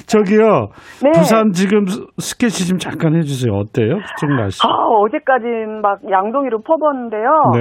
저기요. 0.08 0.70
네. 1.04 1.12
부산 1.14 1.52
지금 1.52 1.86
스- 1.86 2.06
스케치 2.18 2.68
좀 2.68 2.80
잠깐 2.80 3.16
해주세요. 3.16 3.54
어때요? 3.54 4.00
쪽 4.20 4.32
날씨. 4.36 4.60
아 4.66 4.70
어제까진 5.04 5.82
막 5.82 6.00
양동이로 6.10 6.62
퍼봤는데요. 6.64 7.30
네. 7.54 7.60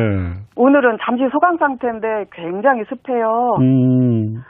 오늘은 0.57 0.97
잠시 1.05 1.25
소강 1.31 1.59
상태인데 1.59 2.07
굉장히 2.33 2.83
습해요. 2.89 3.57
음. 3.61 4.43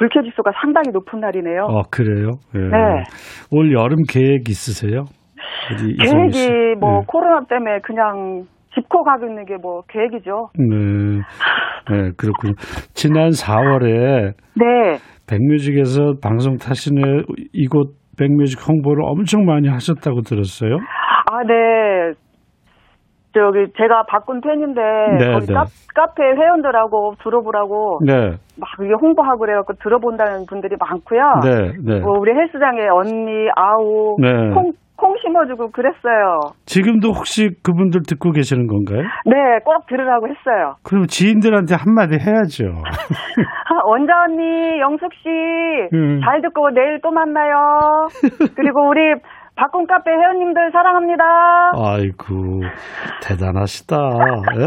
불쾌 0.00 0.22
지수가 0.22 0.50
상당히 0.62 0.88
높은 0.94 1.20
날이네요. 1.20 1.64
어, 1.64 1.82
그래요? 1.90 2.30
예. 2.54 2.58
네. 2.58 3.04
올 3.50 3.70
여름 3.70 3.98
계획 4.08 4.48
있으세요? 4.48 5.04
계획이 5.68 6.76
뭐 6.80 7.00
네. 7.00 7.04
코로나 7.06 7.44
때문에 7.46 7.80
그냥 7.82 8.44
짚고 8.74 9.04
가고 9.04 9.26
있는 9.26 9.44
게 9.44 9.56
뭐 9.60 9.82
계획이죠. 9.88 10.48
네. 10.56 11.20
네, 11.90 12.10
그렇군요. 12.16 12.54
지난 12.94 13.28
4월에 13.28 14.32
네. 14.56 14.96
백뮤직에서 15.28 16.14
방송 16.22 16.56
타신에 16.56 17.02
이곳 17.52 17.92
백뮤직 18.18 18.66
홍보를 18.66 19.04
엄청 19.04 19.44
많이 19.44 19.68
하셨다고 19.68 20.22
들었어요. 20.22 20.78
아, 21.30 21.42
네. 21.46 22.14
저기 23.32 23.72
제가 23.76 24.04
바꾼 24.08 24.40
팬인데 24.40 24.80
네, 25.18 25.32
거기 25.32 25.46
네. 25.46 25.54
카, 25.54 25.64
카페 25.94 26.22
회원들하고 26.22 27.14
들어보라고 27.22 28.00
네. 28.04 28.30
막 28.58 28.68
이게 28.82 28.92
홍보하고 29.00 29.38
그래갖고 29.38 29.74
들어본다는 29.74 30.46
분들이 30.48 30.76
많고요. 30.78 31.22
네, 31.44 31.72
네. 31.84 32.00
뭐 32.00 32.18
우리 32.18 32.32
헬스장에 32.32 32.88
언니, 32.88 33.48
아우, 33.54 34.16
네. 34.20 34.50
콩, 34.52 34.72
콩 34.96 35.14
심어주고 35.22 35.70
그랬어요. 35.70 36.40
지금도 36.66 37.12
혹시 37.12 37.50
그분들 37.62 38.02
듣고 38.06 38.32
계시는 38.32 38.66
건가요? 38.66 39.02
네, 39.24 39.36
꼭 39.64 39.86
들으라고 39.86 40.26
했어요. 40.26 40.74
그럼 40.82 41.06
지인들한테 41.06 41.76
한마디 41.76 42.18
해야죠. 42.18 42.64
아, 43.70 43.86
원자 43.86 44.24
언니, 44.24 44.80
영숙 44.80 45.08
씨, 45.14 45.28
음. 45.94 46.20
잘 46.24 46.42
듣고 46.42 46.70
내일 46.70 47.00
또 47.00 47.10
만나요. 47.12 47.54
그리고 48.56 48.88
우리 48.88 49.14
박공 49.56 49.86
카페 49.86 50.10
회원님들 50.10 50.70
사랑합니다. 50.72 51.24
아이고 51.76 52.62
대단하시다. 53.22 53.96
예? 54.58 54.64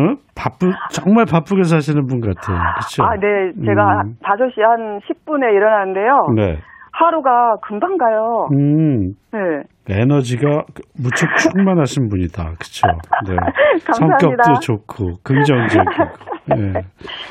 어? 0.00 0.14
바쁘 0.36 0.70
정말 0.92 1.24
바쁘게 1.26 1.64
사시는 1.64 2.06
분 2.06 2.20
같아요. 2.20 2.56
그렇죠? 2.56 3.02
아, 3.02 3.16
네. 3.16 3.52
제가 3.64 4.02
음. 4.02 4.14
5시 4.22 4.60
한 4.62 5.00
10분에 5.00 5.52
일어나는데요. 5.52 6.26
네. 6.36 6.58
하루가 6.92 7.56
금방 7.62 7.96
가요. 7.96 8.48
음. 8.52 9.12
네. 9.32 9.62
에너지가 9.88 10.64
무척 11.02 11.28
충만하신 11.36 12.08
분이다. 12.08 12.44
그렇죠? 12.44 12.86
네. 13.26 13.36
감사합니다. 13.86 14.44
성격도 14.44 14.60
좋고 14.60 15.04
긍정적이고. 15.24 16.04
네. 16.56 16.80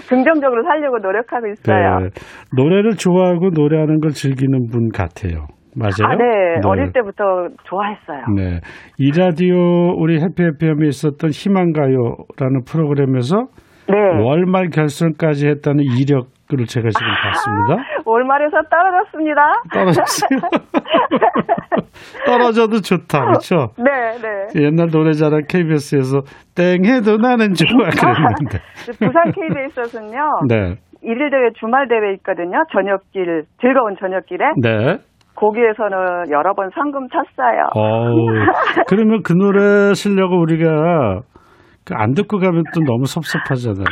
긍정적으로 0.09 0.63
살려고 0.63 0.97
노력하고 0.99 1.47
있어요. 1.47 1.99
네. 1.99 2.09
노래를 2.55 2.91
좋아하고 2.95 3.49
노래하는 3.53 3.99
걸 3.99 4.11
즐기는 4.11 4.67
분 4.69 4.89
같아요. 4.89 5.45
맞아요? 5.75 6.07
아, 6.11 6.15
네. 6.15 6.61
어릴 6.65 6.91
때부터 6.91 7.23
좋아했어요. 7.63 8.25
네. 8.35 8.59
이 8.97 9.11
라디오 9.11 9.55
우리 9.97 10.19
해피해피함에 10.21 10.87
있었던 10.87 11.29
희망가요라는 11.29 12.63
프로그램에서 12.67 13.47
네. 13.87 13.95
월말 14.23 14.69
결선까지 14.69 15.47
했다는 15.47 15.83
이력을 15.83 16.65
제가 16.67 16.89
지금 16.89 17.11
봤습니다. 17.23 17.83
월말에서 18.05 18.57
떨어졌습니다. 18.69 19.41
떨어졌어요. 19.73 20.39
떨어져도 22.25 22.81
좋다. 22.81 23.19
그렇죠? 23.25 23.69
네, 23.77 24.17
네. 24.21 24.63
옛날 24.65 24.87
노래자랑 24.91 25.41
KBS에서 25.49 26.21
땡해도 26.55 27.17
나는 27.17 27.53
좋아 27.53 27.89
그랬는데. 27.89 28.59
부산 28.99 29.31
KBS에서는요. 29.31 30.19
네. 30.47 30.75
일일 31.01 31.29
대회 31.29 31.49
주말 31.59 31.87
대회 31.87 32.13
있거든요. 32.15 32.63
저녁길 32.71 33.43
즐거운 33.61 33.95
저녁길에 33.99 34.45
네. 34.61 34.97
거기에서는 35.39 36.31
여러 36.31 36.53
번 36.53 36.69
상금 36.75 37.07
탔어요. 37.07 37.67
그러면 38.87 39.21
그 39.23 39.33
노래 39.33 39.93
실려고 39.93 40.39
우리가 40.39 41.21
그안 41.85 42.13
듣고 42.13 42.39
가면 42.39 42.63
또 42.73 42.81
너무 42.81 43.05
섭섭하잖아요. 43.05 43.85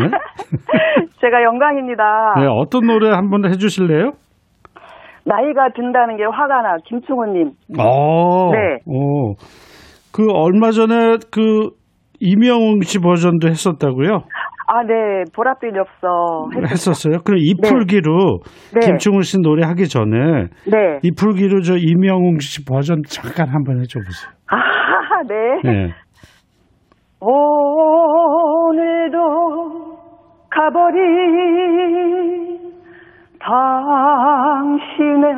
네? 0.00 0.10
제가 1.20 1.42
영광입니다. 1.42 2.34
네, 2.40 2.46
어떤 2.46 2.86
노래 2.86 3.10
한번 3.10 3.44
해주실래요? 3.46 4.12
나이가 5.24 5.68
든다는 5.74 6.16
게 6.16 6.24
화가 6.24 6.62
나 6.62 6.76
김충호님. 6.84 7.52
어, 7.78 8.50
네. 8.52 8.78
어, 8.86 9.34
그 10.12 10.26
얼마 10.32 10.70
전에 10.70 11.18
그 11.30 11.70
이명웅 12.20 12.80
씨 12.82 12.98
버전도 12.98 13.48
했었다고요? 13.48 14.22
아, 14.72 14.84
네. 14.84 15.24
보랏빛 15.34 15.74
엽서 15.76 16.48
했- 16.54 16.70
했었어요. 16.70 17.18
그럼 17.24 17.38
이풀기로 17.42 18.38
네. 18.74 18.80
김충훈 18.86 19.22
씨 19.22 19.38
노래 19.40 19.66
하기 19.66 19.88
전에 19.88 20.46
네. 20.70 21.00
이풀기로 21.02 21.60
저 21.62 21.74
이명웅 21.76 22.38
씨 22.38 22.64
버전 22.64 23.02
잠깐 23.08 23.48
한번 23.48 23.80
해줘 23.80 23.98
보세요. 23.98 24.30
아, 24.46 24.56
네. 25.26 25.34
네. 25.64 25.92
오늘도 28.30 29.18
가버린 30.50 31.00
당신의 33.40 35.34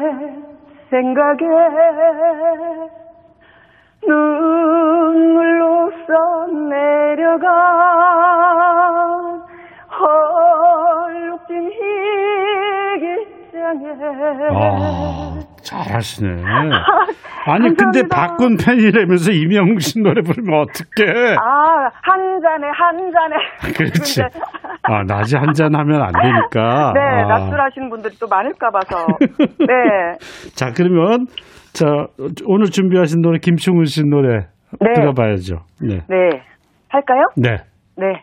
생각에 0.91 1.47
눈물로 4.07 5.91
써 6.07 6.13
내려간 6.69 7.51
아, 14.55 15.39
잘하시네. 15.63 16.43
아니 17.47 17.75
근데. 17.75 18.03
박군 18.09 18.57
팬이라면서 18.57 19.33
이명웅 19.33 19.79
씨 19.79 20.01
노래 20.01 20.21
부르면 20.23 20.61
어떡해? 20.61 21.37
아, 21.41 21.89
한 22.03 22.41
잔에, 22.41 22.69
한 22.73 23.11
잔에. 23.11 23.37
그렇지. 23.77 24.23
아, 24.83 25.03
낮에 25.05 25.39
한 25.39 25.53
잔 25.55 25.75
하면 25.75 26.03
안 26.03 26.13
되니까. 26.13 26.93
네, 26.95 27.01
아. 27.01 27.27
낮술 27.29 27.61
하시는 27.61 27.89
분들이 27.91 28.15
또 28.21 28.27
많을까 28.29 28.71
봐서. 28.71 29.07
네. 29.39 30.17
자, 30.55 30.73
그러면 30.77 31.27
자, 31.73 31.87
오늘 32.47 32.67
준비하신 32.67 33.21
노래 33.23 33.39
김충훈 33.39 33.85
씨 33.87 34.03
노래 34.07 34.47
네. 34.81 34.93
들어봐야죠. 34.95 35.57
네. 35.83 36.01
네. 36.09 36.43
할까요? 36.89 37.25
네. 37.37 37.57
네. 37.97 38.23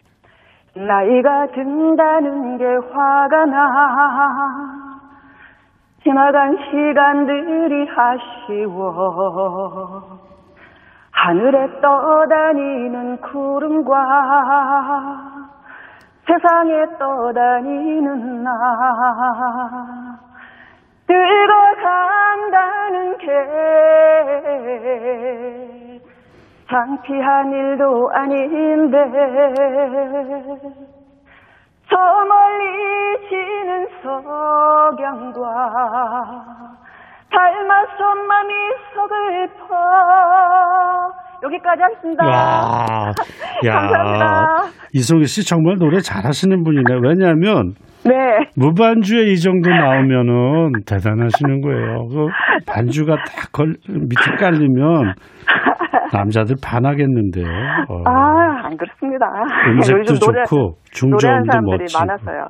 나이가 0.76 1.48
든다는 1.54 2.58
게 2.58 2.64
화가 2.66 3.46
나. 3.46 4.89
지나간 6.10 6.58
시간들이 6.58 7.88
아쉬워. 7.96 8.82
하늘에 11.12 11.80
떠다니는 11.82 13.22
구름과 13.22 13.94
세상에 16.26 16.98
떠다니는 16.98 18.44
나. 18.44 18.50
늙어간다는 21.08 22.58
게 23.20 23.28
창피한 26.70 27.52
일도 27.52 28.10
아닌데 28.12 28.98
저 31.90 31.96
멀리 31.98 33.30
지는 33.30 33.88
석양과 34.04 35.42
닮아서 37.32 38.16
맘이 38.28 38.54
서글퍼 38.96 39.76
여기까지 41.44 41.82
하겠습니다. 41.82 42.26
와, 42.26 43.14
야, 43.66 43.74
감사합니다. 43.74 44.26
이송희 44.94 45.26
씨 45.26 45.46
정말 45.48 45.78
노래 45.78 46.00
잘하시는 46.00 46.64
분이네. 46.64 47.00
왜냐하면 47.02 47.74
네. 48.06 48.14
무반주에 48.56 49.32
이 49.32 49.38
정도 49.40 49.70
나오면은 49.70 50.72
대단하시는 50.86 51.62
거예요. 51.62 52.08
그 52.08 52.28
반주가 52.66 53.16
딱 53.16 53.52
걸, 53.52 53.76
밑에 53.88 54.36
깔리면 54.40 55.14
남자들 56.14 56.56
반하겠는데요. 56.64 57.46
어. 57.90 58.02
아, 58.06 58.66
안 58.66 58.78
그렇습니다. 58.78 59.26
음색도 59.68 60.14
노래, 60.26 60.44
좋고 60.46 60.76
중저음도 60.92 61.62
멋지고. 61.62 62.00
많아서요. 62.00 62.46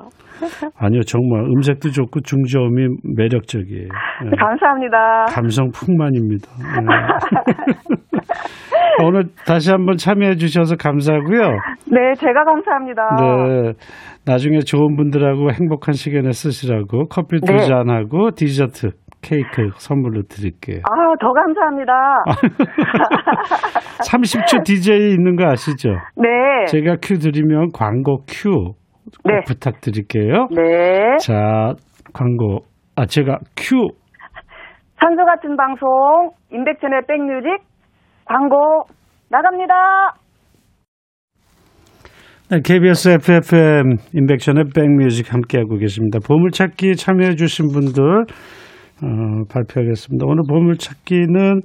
아니요, 0.77 1.01
정말 1.03 1.41
음색도 1.45 1.89
좋고 1.89 2.21
중저음이 2.21 2.87
매력적이에요. 3.15 3.87
네. 4.23 4.29
감사합니다. 4.37 5.25
감성 5.29 5.69
풍만입니다. 5.71 6.47
네. 6.57 6.85
오늘 9.03 9.23
다시 9.45 9.71
한번 9.71 9.95
참여해 9.97 10.35
주셔서 10.35 10.75
감사하고요. 10.75 11.39
네, 11.91 12.13
제가 12.17 12.43
감사합니다. 12.43 13.01
네. 13.17 13.73
나중에 14.25 14.59
좋은 14.59 14.95
분들하고 14.97 15.51
행복한 15.51 15.93
시간을 15.93 16.33
쓰시라고 16.33 17.07
커피 17.07 17.39
두 17.39 17.53
네. 17.53 17.59
잔하고 17.59 18.31
디저트 18.31 18.91
케이크 19.21 19.69
선물로 19.75 20.23
드릴게요. 20.29 20.81
아, 20.83 21.15
더 21.19 21.31
감사합니다. 21.33 21.93
30초 24.07 24.63
DJ 24.63 25.11
있는 25.11 25.35
거 25.35 25.45
아시죠? 25.45 25.89
네. 26.15 26.65
제가 26.67 26.95
큐 27.01 27.17
드리면 27.17 27.69
광고 27.73 28.23
큐꼭 28.27 28.78
네. 29.25 29.41
부탁드릴게요. 29.45 30.47
네. 30.51 31.17
자, 31.17 31.73
광고. 32.13 32.59
아, 32.95 33.05
제가 33.05 33.39
큐. 33.55 33.87
산소 34.99 35.23
같은 35.23 35.55
방송, 35.55 35.87
임백천의 36.51 37.01
백뮤직, 37.07 37.63
광고, 38.25 38.83
나갑니다. 39.29 39.73
네, 42.51 42.61
KBS 42.63 43.09
FFM 43.09 43.97
임백천의 44.13 44.65
백뮤직 44.75 45.31
함께하고 45.31 45.77
계십니다. 45.77 46.17
보물찾기 46.25 46.95
참여해주신 46.95 47.67
분들 47.71 48.01
어, 48.01 49.43
발표하겠습니다. 49.53 50.25
오늘 50.25 50.43
보물찾기는 50.49 51.61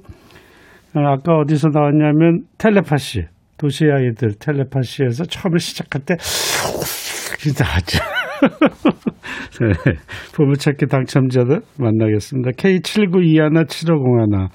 어, 0.95 0.99
아까 0.99 1.37
어디서 1.37 1.69
나왔냐면 1.73 2.41
텔레파시 2.59 3.23
도시 3.57 3.85
아이들 3.85 4.35
텔레파시에서 4.39 5.23
처음에 5.25 5.57
시작할 5.57 6.01
때 6.05 6.15
나왔죠. 7.57 7.99
네, 9.61 9.73
보물찾기 10.35 10.87
당첨자들 10.87 11.61
만나겠습니다. 11.79 12.51
K79217501 12.51 14.49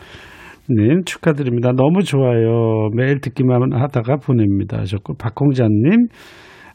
님 0.72 1.02
축하드립니다. 1.04 1.72
너무 1.72 2.02
좋아요. 2.02 2.90
매일 2.94 3.20
듣기만 3.20 3.72
하다가 3.72 4.16
보냅니다. 4.16 4.78
하셨고 4.78 5.14
박홍자 5.14 5.64
님 5.68 6.06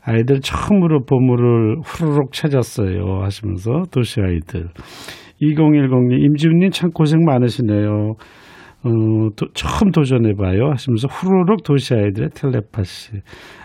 아이들 0.03 0.39
처음으로 0.41 1.05
보물을 1.05 1.77
후루룩 1.83 2.31
찾았어요 2.31 3.21
하시면서 3.23 3.83
도시 3.91 4.21
아이들 4.21 4.67
2010님 5.41 6.19
임지훈님 6.23 6.69
참 6.71 6.91
고생 6.91 7.21
많으시네요. 7.25 8.13
어, 8.85 8.89
도- 9.35 9.47
처음 9.53 9.91
도전해봐요 9.91 10.69
하시면서 10.71 11.07
후루룩 11.09 11.63
도시 11.63 11.93
아이들의 11.95 12.29
텔레파시 12.35 13.13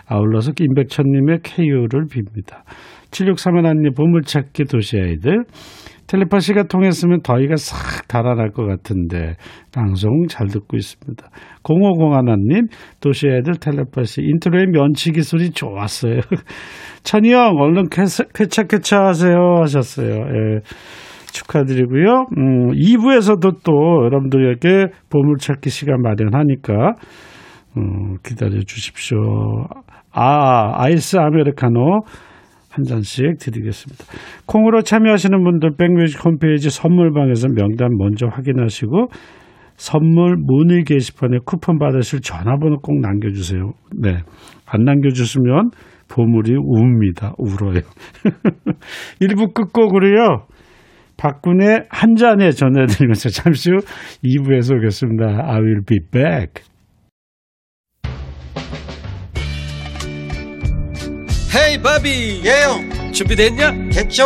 아울러서 0.07 0.53
임백천님의 0.59 1.39
쾌유를 1.43 2.05
빕니다. 2.07 2.63
7631님 3.11 3.95
보물찾기 3.95 4.65
도시 4.65 4.97
아이들 4.97 5.43
텔레파시가 6.07 6.63
통했으면 6.63 7.21
더위가 7.21 7.55
싹 7.55 8.07
달아날 8.09 8.49
것 8.51 8.65
같은데 8.65 9.35
방송 9.73 10.27
잘 10.27 10.47
듣고 10.47 10.75
있습니다. 10.75 11.29
0501 11.63 12.17
하나님 12.17 12.67
도시 12.99 13.27
애들 13.27 13.53
텔레파시 13.61 14.21
intro의 14.21 14.65
면치 14.73 15.11
기술이 15.11 15.51
좋았어요. 15.51 16.19
천이 17.03 17.31
형 17.31 17.55
얼른 17.57 17.89
쾌차 17.89 18.63
쾌차 18.63 19.05
하세요 19.05 19.37
하셨어요. 19.61 20.15
예. 20.15 20.59
축하드리고요. 21.31 22.27
음, 22.37 22.71
2부에서도 22.71 23.63
또 23.63 24.05
여러분들에게 24.05 24.87
보물찾기 25.09 25.69
시간 25.69 26.01
마련하니까 26.01 26.93
음, 27.77 28.17
기다려 28.23 28.59
주십시오. 28.61 29.17
아, 30.11 30.83
아이스 30.83 31.17
아메리카노 31.17 32.01
한 32.71 32.83
잔씩 32.85 33.37
드리겠습니다. 33.39 34.05
콩으로 34.45 34.81
참여하시는 34.81 35.43
분들 35.43 35.71
백뮤직 35.77 36.23
홈페이지 36.25 36.69
선물방에서 36.69 37.49
명단 37.55 37.89
먼저 37.97 38.27
확인하시고 38.27 39.07
선물 39.75 40.35
문의 40.37 40.83
게시판에 40.83 41.39
쿠폰 41.45 41.79
받으실 41.79 42.21
전화번호 42.21 42.77
꼭 42.81 42.99
남겨주세요. 43.01 43.71
네. 43.99 44.19
안 44.65 44.83
남겨주시면 44.83 45.71
보물이 46.07 46.55
웁니다. 46.55 47.33
울어요. 47.37 47.81
1부 49.21 49.53
끝곡으로요. 49.53 50.45
박군의 51.21 51.85
한 51.89 52.15
잔에 52.15 52.49
전해드리면서 52.51 53.29
잠시 53.29 53.69
후 53.69 53.77
2부에서 54.25 54.75
오겠습니다. 54.77 55.25
I 55.45 55.61
will 55.61 55.85
be 55.85 55.99
back. 55.99 56.63
헤이 61.53 61.79
바비. 61.81 62.41
예영. 62.43 63.11
준비됐냐? 63.11 63.89
됐죠. 63.91 64.25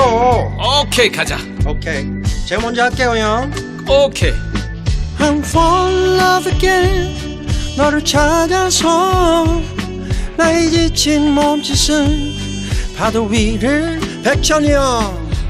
오케이 0.83 1.09
가자. 1.09 1.37
오케이. 1.67 2.05
제가 2.47 2.61
먼저 2.61 2.83
할게요 2.83 3.13
형. 3.17 3.51
오케이. 3.89 4.31
I'm 5.19 5.39
fall 5.39 5.93
in 5.93 6.19
love 6.19 6.53
again. 6.53 7.45
너를 7.77 8.01
찾아서 8.05 9.61
나의 10.37 10.69
지친 10.69 11.33
몸짓은 11.33 12.95
파도 12.97 13.25
위를 13.25 13.99
백천이 14.23 14.71
형 14.71 15.24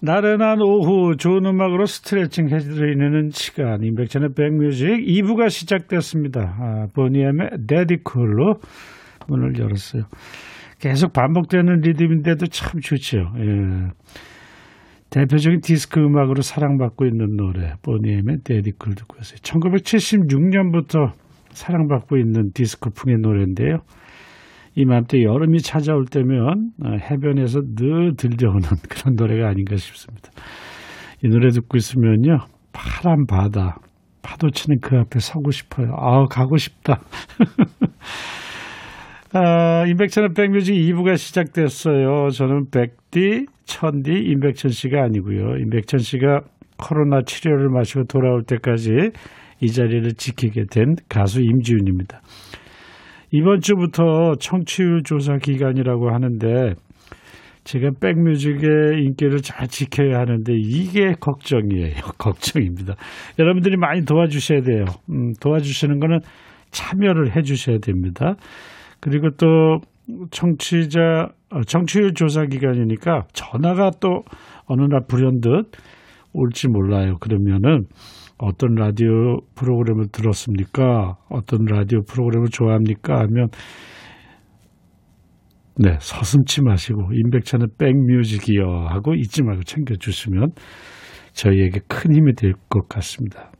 나른한 0.00 0.60
오후 0.60 1.16
좋은 1.16 1.44
음악으로 1.44 1.86
스트레칭 1.86 2.50
해드리는 2.50 3.30
시간 3.32 3.82
임백천의 3.82 4.30
백뮤직 4.34 4.86
2부가 4.86 5.50
시작됐습니다. 5.50 6.40
아, 6.40 6.86
보니엠의 6.94 7.50
Daddy 7.66 8.09
Cool로 8.09 8.60
문을 9.26 9.58
열었어요. 9.58 10.04
계속 10.78 11.12
반복되는 11.12 11.80
리듬인데도 11.80 12.46
참 12.46 12.80
좋죠. 12.80 13.32
예. 13.38 13.88
대표적인 15.10 15.62
디스코 15.62 16.00
음악으로 16.00 16.42
사랑받고 16.42 17.06
있는 17.06 17.36
노래 17.36 17.72
보니엠의 17.82 18.38
Daddy 18.44 18.72
Cool 18.72 18.94
듣고 18.94 19.16
있어요. 19.20 19.38
1976년부터 19.38 21.12
사랑받고 21.50 22.18
있는 22.18 22.52
디스코풍의 22.52 23.18
노래인데요. 23.18 23.78
이맘때 24.78 25.24
여름이 25.24 25.58
찾아올 25.58 26.04
때면 26.04 26.70
해변에서 26.84 27.62
늘 27.74 28.14
들려오는 28.16 28.62
그런 28.88 29.16
노래가 29.16 29.48
아닌가 29.48 29.74
싶습니다. 29.74 30.30
이 31.24 31.28
노래 31.28 31.48
듣고 31.48 31.76
있으면요. 31.76 32.38
파란 32.72 33.26
바다, 33.26 33.78
파도 34.22 34.50
치는 34.50 34.78
그 34.80 34.96
앞에 34.96 35.18
서고 35.18 35.50
싶어요. 35.50 35.88
아 35.96 36.26
가고 36.30 36.56
싶다. 36.56 37.00
아, 39.34 39.84
임백천의 39.88 40.30
백뮤직 40.34 40.74
2부가 40.74 41.16
시작됐어요. 41.16 42.28
저는 42.30 42.70
백디, 42.70 43.46
천디, 43.64 44.12
임백천 44.12 44.70
씨가 44.70 45.02
아니고요. 45.02 45.58
임백천 45.58 45.98
씨가 45.98 46.42
코로나 46.78 47.22
치료를 47.26 47.68
마치고 47.68 48.04
돌아올 48.04 48.44
때까지 48.44 49.10
이 49.60 49.72
자리를 49.72 50.12
지키게 50.14 50.66
된 50.70 50.94
가수 51.08 51.42
임지훈입니다. 51.42 52.20
이번 53.30 53.60
주부터 53.60 54.34
청취율 54.38 55.02
조사 55.02 55.36
기간이라고 55.36 56.10
하는데 56.10 56.74
제가 57.64 57.90
백뮤직의 58.00 59.02
인기를 59.04 59.42
잘 59.42 59.68
지켜야 59.68 60.20
하는데 60.20 60.52
이게 60.56 61.12
걱정이에요. 61.20 61.96
걱정입니다. 62.16 62.94
여러분들이 63.38 63.76
많이 63.76 64.06
도와주셔야 64.06 64.62
돼요. 64.62 64.84
음, 65.10 65.32
도와주시는 65.40 66.00
거는 66.00 66.20
참여를 66.70 67.36
해 67.36 67.42
주셔야 67.42 67.78
됩니다. 67.78 68.36
그리고 69.00 69.28
또 69.36 69.80
청취자 70.30 71.28
청취율 71.66 72.14
조사 72.14 72.46
기간이니까 72.46 73.26
전화가 73.34 73.90
또 74.00 74.22
어느 74.66 74.82
날 74.82 75.02
불현듯 75.06 75.70
올지 76.32 76.68
몰라요. 76.68 77.16
그러면은 77.20 77.84
어떤 78.38 78.74
라디오 78.74 79.40
프로그램을 79.54 80.06
들었습니까? 80.12 81.16
어떤 81.28 81.64
라디오 81.64 82.02
프로그램을 82.02 82.48
좋아합니까? 82.48 83.18
하면 83.20 83.48
네 85.76 85.96
서슴치 86.00 86.62
마시고 86.62 87.10
임백천의 87.12 87.68
백뮤직이요 87.78 88.86
하고 88.88 89.14
잊지 89.14 89.42
말고 89.42 89.62
챙겨주시면 89.62 90.50
저희에게 91.32 91.80
큰 91.88 92.14
힘이 92.14 92.34
될 92.34 92.52
것 92.68 92.88
같습니다. 92.88 93.52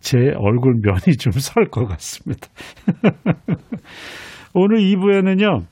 제 0.00 0.18
얼굴 0.36 0.74
면이 0.82 1.16
좀 1.18 1.32
설 1.36 1.68
것 1.70 1.86
같습니다. 1.86 2.48
오늘 4.54 4.78
2부에는요 4.78 5.66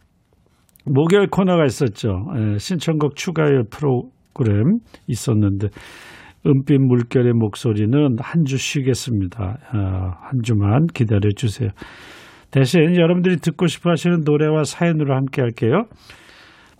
목요일 0.85 1.29
코너가 1.29 1.65
있었죠. 1.65 2.27
예, 2.39 2.59
신청곡 2.59 3.17
추가열 3.17 3.65
프로그램 3.71 4.79
있었는데 5.07 5.69
은빛 6.47 6.81
물결의 6.81 7.33
목소리는 7.33 8.17
한 8.21 8.45
주 8.45 8.57
쉬겠습니다. 8.57 9.59
어, 9.75 9.79
한 10.21 10.43
주만 10.43 10.87
기다려 10.87 11.31
주세요. 11.35 11.71
대신 12.51 12.97
여러분들이 12.97 13.37
듣고 13.37 13.67
싶어 13.67 13.91
하시는 13.91 14.21
노래와 14.25 14.65
사연으로 14.65 15.15
함께 15.15 15.43
할게요. 15.43 15.85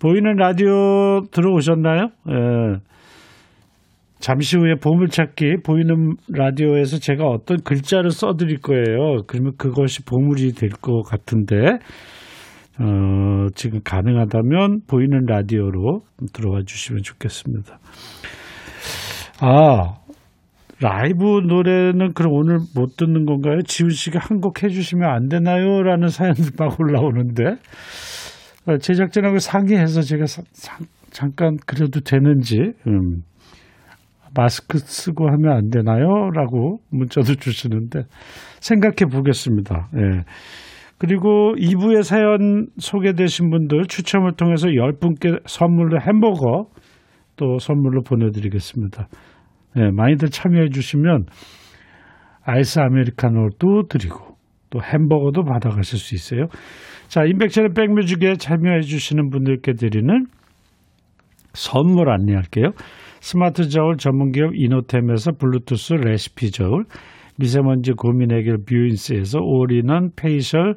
보이는 0.01 0.37
라디오 0.37 1.23
들어오셨나요? 1.33 2.09
예. 2.31 2.79
잠시 4.19 4.57
후에 4.57 4.77
보물찾기 4.77 5.57
보이는 5.65 6.15
라디오에서 6.33 6.99
제가 6.99 7.25
어떤 7.25 7.59
글자를 7.59 8.11
써드릴 8.11 8.59
거예요. 8.61 9.23
그러면 9.27 9.53
그것이 9.59 10.05
보물이 10.05 10.53
될 10.53 10.71
것 10.71 11.03
같은데 11.03 11.57
어, 12.79 13.47
지금 13.55 13.81
가능하다면 13.85 14.81
보이는 14.89 15.25
라디오로 15.27 16.01
들어와 16.33 16.61
주시면 16.65 17.03
좋겠습니다. 17.03 17.79
아, 19.41 19.97
라이브 20.81 21.41
노래는 21.47 22.13
그럼 22.15 22.33
오늘 22.33 22.59
못 22.75 22.97
듣는 22.97 23.25
건가요? 23.27 23.63
지훈 23.67 23.91
씨가 23.91 24.19
한 24.21 24.41
곡 24.41 24.63
해주시면 24.63 25.09
안 25.09 25.29
되나요? 25.29 25.83
라는 25.83 26.09
사연들 26.09 26.53
막 26.59 26.79
올라오는데, 26.81 27.45
어, 28.67 28.79
제작진하고 28.79 29.39
상의해서 29.39 30.03
제가 30.03 30.27
사, 30.27 30.43
사, 30.53 30.79
잠깐 31.11 31.57
그래도 31.67 32.01
되는지, 32.01 32.73
음, 32.87 33.23
마스크 34.35 34.79
쓰고 34.79 35.29
하면 35.31 35.53
안 35.57 35.71
되나요? 35.71 36.31
라고 36.35 36.79
문자도 36.91 37.37
주시는데, 37.37 38.03
생각해 38.61 39.07
보겠습니다. 39.11 39.89
예. 39.97 40.25
그리고 40.99 41.55
2부의 41.59 42.03
사연 42.03 42.67
소개되신 42.79 43.51
분들 43.51 43.85
추첨을 43.87 44.33
통해서 44.33 44.69
10분께 44.69 45.41
선물로 45.47 46.01
햄버거 46.01 46.69
또 47.37 47.59
선물로 47.59 48.03
보내드리겠습니다. 48.03 49.09
네, 49.77 49.91
많이들 49.91 50.31
참여해 50.31 50.71
주시면 50.71 51.27
아이스 52.43 52.81
아메리카노도 52.81 53.89
드리고 53.91 54.37
또 54.71 54.81
햄버거도 54.81 55.45
받아가실 55.45 55.99
수 55.99 56.15
있어요. 56.15 56.47
자, 57.09 57.25
임백천의 57.25 57.71
백뮤직에 57.77 58.37
참여해 58.39 58.81
주시는 58.81 59.29
분들께 59.29 59.75
드리는 59.75 60.27
선물 61.53 62.11
안내할게요. 62.11 62.71
스마트 63.21 63.69
저울 63.69 63.97
전문기업 63.99 64.55
이노템에서 64.55 65.33
블루투스 65.33 65.95
레시피 65.95 66.53
저울, 66.53 66.85
미세먼지 67.39 67.93
고민 67.93 68.33
해결 68.33 68.59
뷰인스에서 68.67 69.41
all-in-one 69.43 70.11
facial 70.17 70.77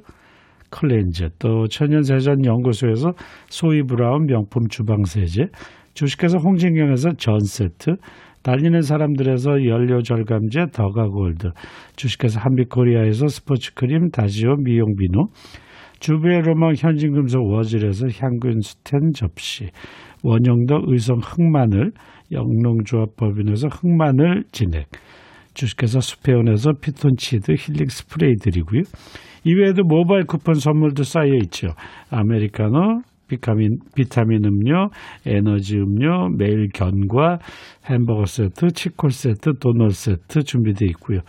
cleanser, 0.71 1.29
또 1.39 1.67
천연세정 1.67 2.45
연구소에서 2.45 3.13
소이 3.47 3.83
브라운 3.83 4.25
명품 4.25 4.67
주방세제, 4.67 5.45
주식회사 5.93 6.37
홍진경에서 6.37 7.13
전 7.17 7.39
세트, 7.39 7.95
달리는 8.43 8.81
사람들에서 8.81 9.65
연료 9.65 10.01
절감제 10.01 10.67
더가골드, 10.73 11.49
주식회사 11.95 12.39
한빛코리아에서 12.41 13.27
스포츠크림 13.27 14.09
다지오 14.11 14.55
미용 14.63 14.95
비누, 14.95 15.27
주부의 15.99 16.41
로망 16.41 16.73
현진금속 16.77 17.51
워즐에서 17.51 18.07
항균 18.19 18.61
스텐 18.61 19.11
접시, 19.13 19.69
원형덕 20.23 20.83
의성 20.87 21.17
흑마늘, 21.17 21.91
영농조합법인에서 22.31 23.67
흑마늘 23.67 24.43
진액, 24.51 24.87
주식회사 25.53 25.99
수페온에서 25.99 26.71
피톤치드 26.81 27.51
힐링 27.51 27.87
스프레이 27.87 28.35
드리고요. 28.41 28.83
이외에도 29.43 29.83
모바일 29.83 30.25
쿠폰 30.25 30.55
선물도 30.55 31.03
쌓여 31.03 31.33
있죠. 31.43 31.69
아메리카노, 32.11 33.01
비타민, 33.29 33.77
비타민 33.95 34.43
음료, 34.43 34.89
에너지 35.25 35.77
음료, 35.77 36.29
매일 36.37 36.67
견과, 36.73 37.39
햄버거 37.85 38.25
세트, 38.25 38.71
치콜 38.71 39.11
세트, 39.11 39.59
도넛 39.59 39.91
세트 39.91 40.43
준비되어 40.43 40.87
있고요. 40.89 41.19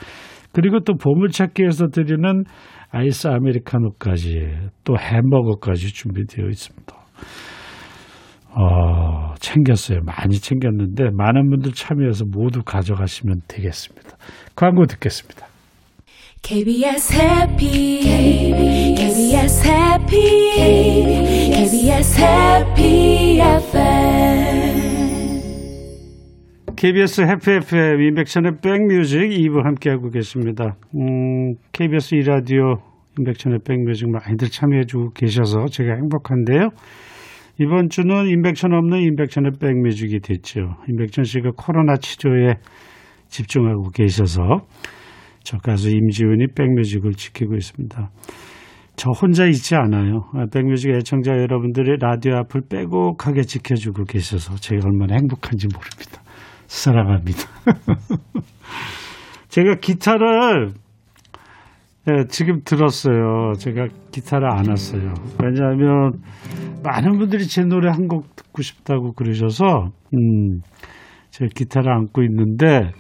그리고 0.53 0.81
또 0.81 0.95
보물찾기에서 0.95 1.89
드리는 1.89 2.45
아이스 2.91 3.29
아메리카노까지 3.29 4.49
또 4.83 4.99
햄버거까지 4.99 5.95
준비되어 5.95 6.49
있습니다. 6.49 6.95
어, 8.53 9.35
챙겼어요. 9.39 10.01
많이 10.05 10.39
챙겼는데 10.39 11.11
많은 11.13 11.51
분들 11.51 11.73
참여해서 11.73 12.25
모두 12.27 12.63
가져가시면 12.65 13.43
되겠습니다. 13.47 14.17
광고 14.57 14.87
듣겠습니다. 14.87 15.50
KBS 16.43 17.15
해피 17.15 18.01
KBS 18.97 19.69
해피 19.69 20.17
KBS 21.53 22.21
해피 22.21 23.41
FM 23.41 24.71
KBS 26.77 27.21
해피 27.21 27.51
FM 27.53 28.01
인백션의 28.01 28.53
백뮤직 28.63 29.19
2부 29.21 29.63
함께하고 29.63 30.11
계십니다. 30.11 30.77
음, 30.97 31.55
KBS 31.73 32.17
2라디오 32.17 32.81
인백션의 33.19 33.61
백뮤직 33.65 34.09
많이들 34.11 34.49
참여해주고 34.49 35.11
계셔서 35.13 35.67
제가 35.67 35.95
행복한데요. 35.95 36.71
이번 37.61 37.91
주는 37.91 38.27
인백션 38.27 38.73
없는 38.73 39.01
인백션의 39.03 39.53
백뮤직이 39.61 40.21
됐죠. 40.21 40.77
인백션 40.89 41.25
씨가 41.25 41.53
코로나 41.57 41.97
치료에 41.97 42.55
집중하고 43.29 43.91
계셔서 43.91 44.67
저 45.43 45.59
가수 45.59 45.91
임지훈이 45.91 46.49
백뮤직을 46.55 47.13
지키고 47.13 47.55
있습니다. 47.57 48.11
저 48.97 49.11
혼자 49.11 49.47
있지 49.47 49.75
않아요. 49.77 50.25
백뮤직 50.53 50.91
애청자 50.91 51.33
여러분들이 51.33 51.97
라디오 51.99 52.37
앞을 52.37 52.63
빼곡하게 52.69 53.43
지켜주고 53.43 54.05
계셔서 54.05 54.57
제가 54.57 54.83
얼마나 54.85 55.15
행복한지 55.15 55.69
모릅니다. 55.73 56.21
사랑합니다. 56.67 57.41
제가 59.49 59.77
기타를 59.81 60.73
네, 62.07 62.25
지금 62.29 62.61
들었어요. 62.65 63.53
제가 63.59 63.87
기타를 64.11 64.51
안 64.51 64.69
왔어요. 64.69 65.13
왜냐하면 65.43 66.13
많은 66.83 67.19
분들이 67.19 67.47
제 67.47 67.63
노래 67.63 67.89
한 67.91 68.09
곡 68.09 68.35
듣고 68.37 68.63
싶다고 68.63 69.13
그러셔서 69.13 69.91
음, 70.15 70.61
제가 71.31 71.49
기타를 71.55 71.93
안고 71.93 72.23
있는데 72.25 72.93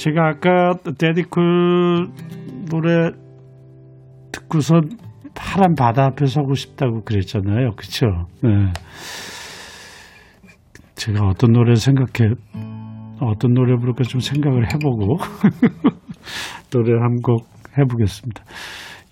제가 0.00 0.28
아까 0.28 0.72
데디쿨 0.96 2.08
노래 2.70 3.10
듣고선 4.32 4.88
파란 5.34 5.74
바다 5.74 6.06
앞에 6.06 6.24
서고 6.24 6.54
싶다고 6.54 7.02
그랬잖아요. 7.04 7.72
그렇죠? 7.72 8.06
네. 8.42 8.72
제가 10.94 11.26
어떤 11.26 11.52
노래 11.52 11.74
생각해 11.74 12.32
어떤 13.20 13.52
노래 13.52 13.76
부를까 13.76 14.04
좀 14.04 14.20
생각을 14.20 14.72
해보고 14.72 15.18
노래 16.72 16.92
한 16.98 17.20
곡 17.22 17.46
해보겠습니다. 17.76 18.42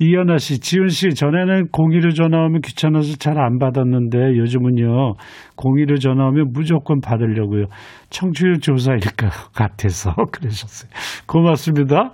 이연아 0.00 0.38
씨, 0.38 0.60
지훈 0.60 0.88
씨, 0.88 1.10
전에는 1.10 1.68
02로 1.70 2.14
전화 2.14 2.44
오면 2.44 2.60
귀찮아서 2.60 3.16
잘 3.16 3.38
안 3.38 3.58
받았는데 3.58 4.36
요즘은요, 4.36 5.14
02로 5.56 6.00
전화 6.00 6.28
오면 6.28 6.52
무조건 6.52 7.00
받으려고요. 7.00 7.64
청취율 8.10 8.60
조사일 8.60 9.00
것 9.00 9.28
같아서 9.52 10.14
그러셨어요. 10.30 10.90
고맙습니다. 11.26 12.12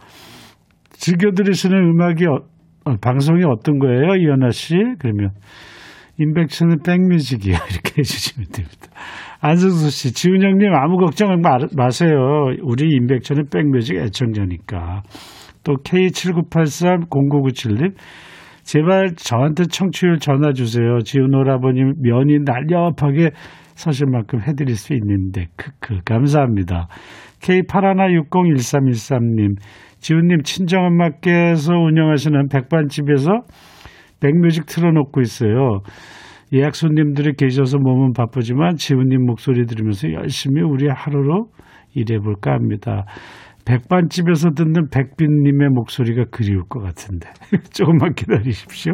즐겨 0.92 1.32
들으시는 1.32 1.76
음악이, 1.76 2.26
어, 2.26 2.38
어, 2.86 2.96
방송이 3.02 3.44
어떤 3.44 3.78
거예요, 3.78 4.16
이연아 4.16 4.50
씨? 4.50 4.74
그러면, 4.98 5.30
인백션은 6.18 6.78
백뮤직이요. 6.86 7.54
이렇게 7.70 7.98
해주시면 7.98 8.48
됩니다. 8.50 8.86
안승수 9.40 9.90
씨, 9.90 10.14
지훈 10.14 10.42
형님 10.42 10.72
아무 10.72 10.96
걱정 10.96 11.28
마세요. 11.76 12.16
우리 12.62 12.88
인백션은 12.96 13.48
백뮤직 13.52 13.96
애청자니까. 13.96 15.02
또 15.64 15.74
K79830997님 15.76 17.94
제발 18.62 19.14
저한테 19.16 19.64
청취율 19.64 20.18
전화 20.18 20.52
주세요. 20.52 21.00
지훈 21.00 21.34
오라버님 21.34 21.94
면이 22.00 22.38
날렵하게 22.44 23.32
서실 23.74 24.06
만큼 24.06 24.40
해드릴 24.40 24.76
수 24.76 24.94
있는데 24.94 25.48
크크 25.56 26.02
감사합니다. 26.04 26.86
K81601313님 27.40 29.56
지훈님 29.98 30.42
친정엄마께서 30.42 31.74
운영하시는 31.74 32.48
백반집에서 32.48 33.42
백뮤직 34.20 34.66
틀어놓고 34.66 35.20
있어요. 35.20 35.80
예약 36.52 36.74
손님들이 36.74 37.32
계셔서 37.36 37.78
몸은 37.78 38.12
바쁘지만 38.12 38.74
지훈님 38.76 39.24
목소리 39.26 39.66
들으면서 39.66 40.12
열심히 40.12 40.62
우리 40.62 40.88
하루로 40.88 41.48
일해볼까 41.94 42.52
합니다. 42.52 43.04
백반집에서 43.64 44.50
듣는 44.50 44.88
백빈님의 44.90 45.68
목소리가 45.70 46.24
그리울 46.30 46.64
것 46.68 46.80
같은데 46.80 47.28
조금만 47.72 48.14
기다리십시오. 48.14 48.92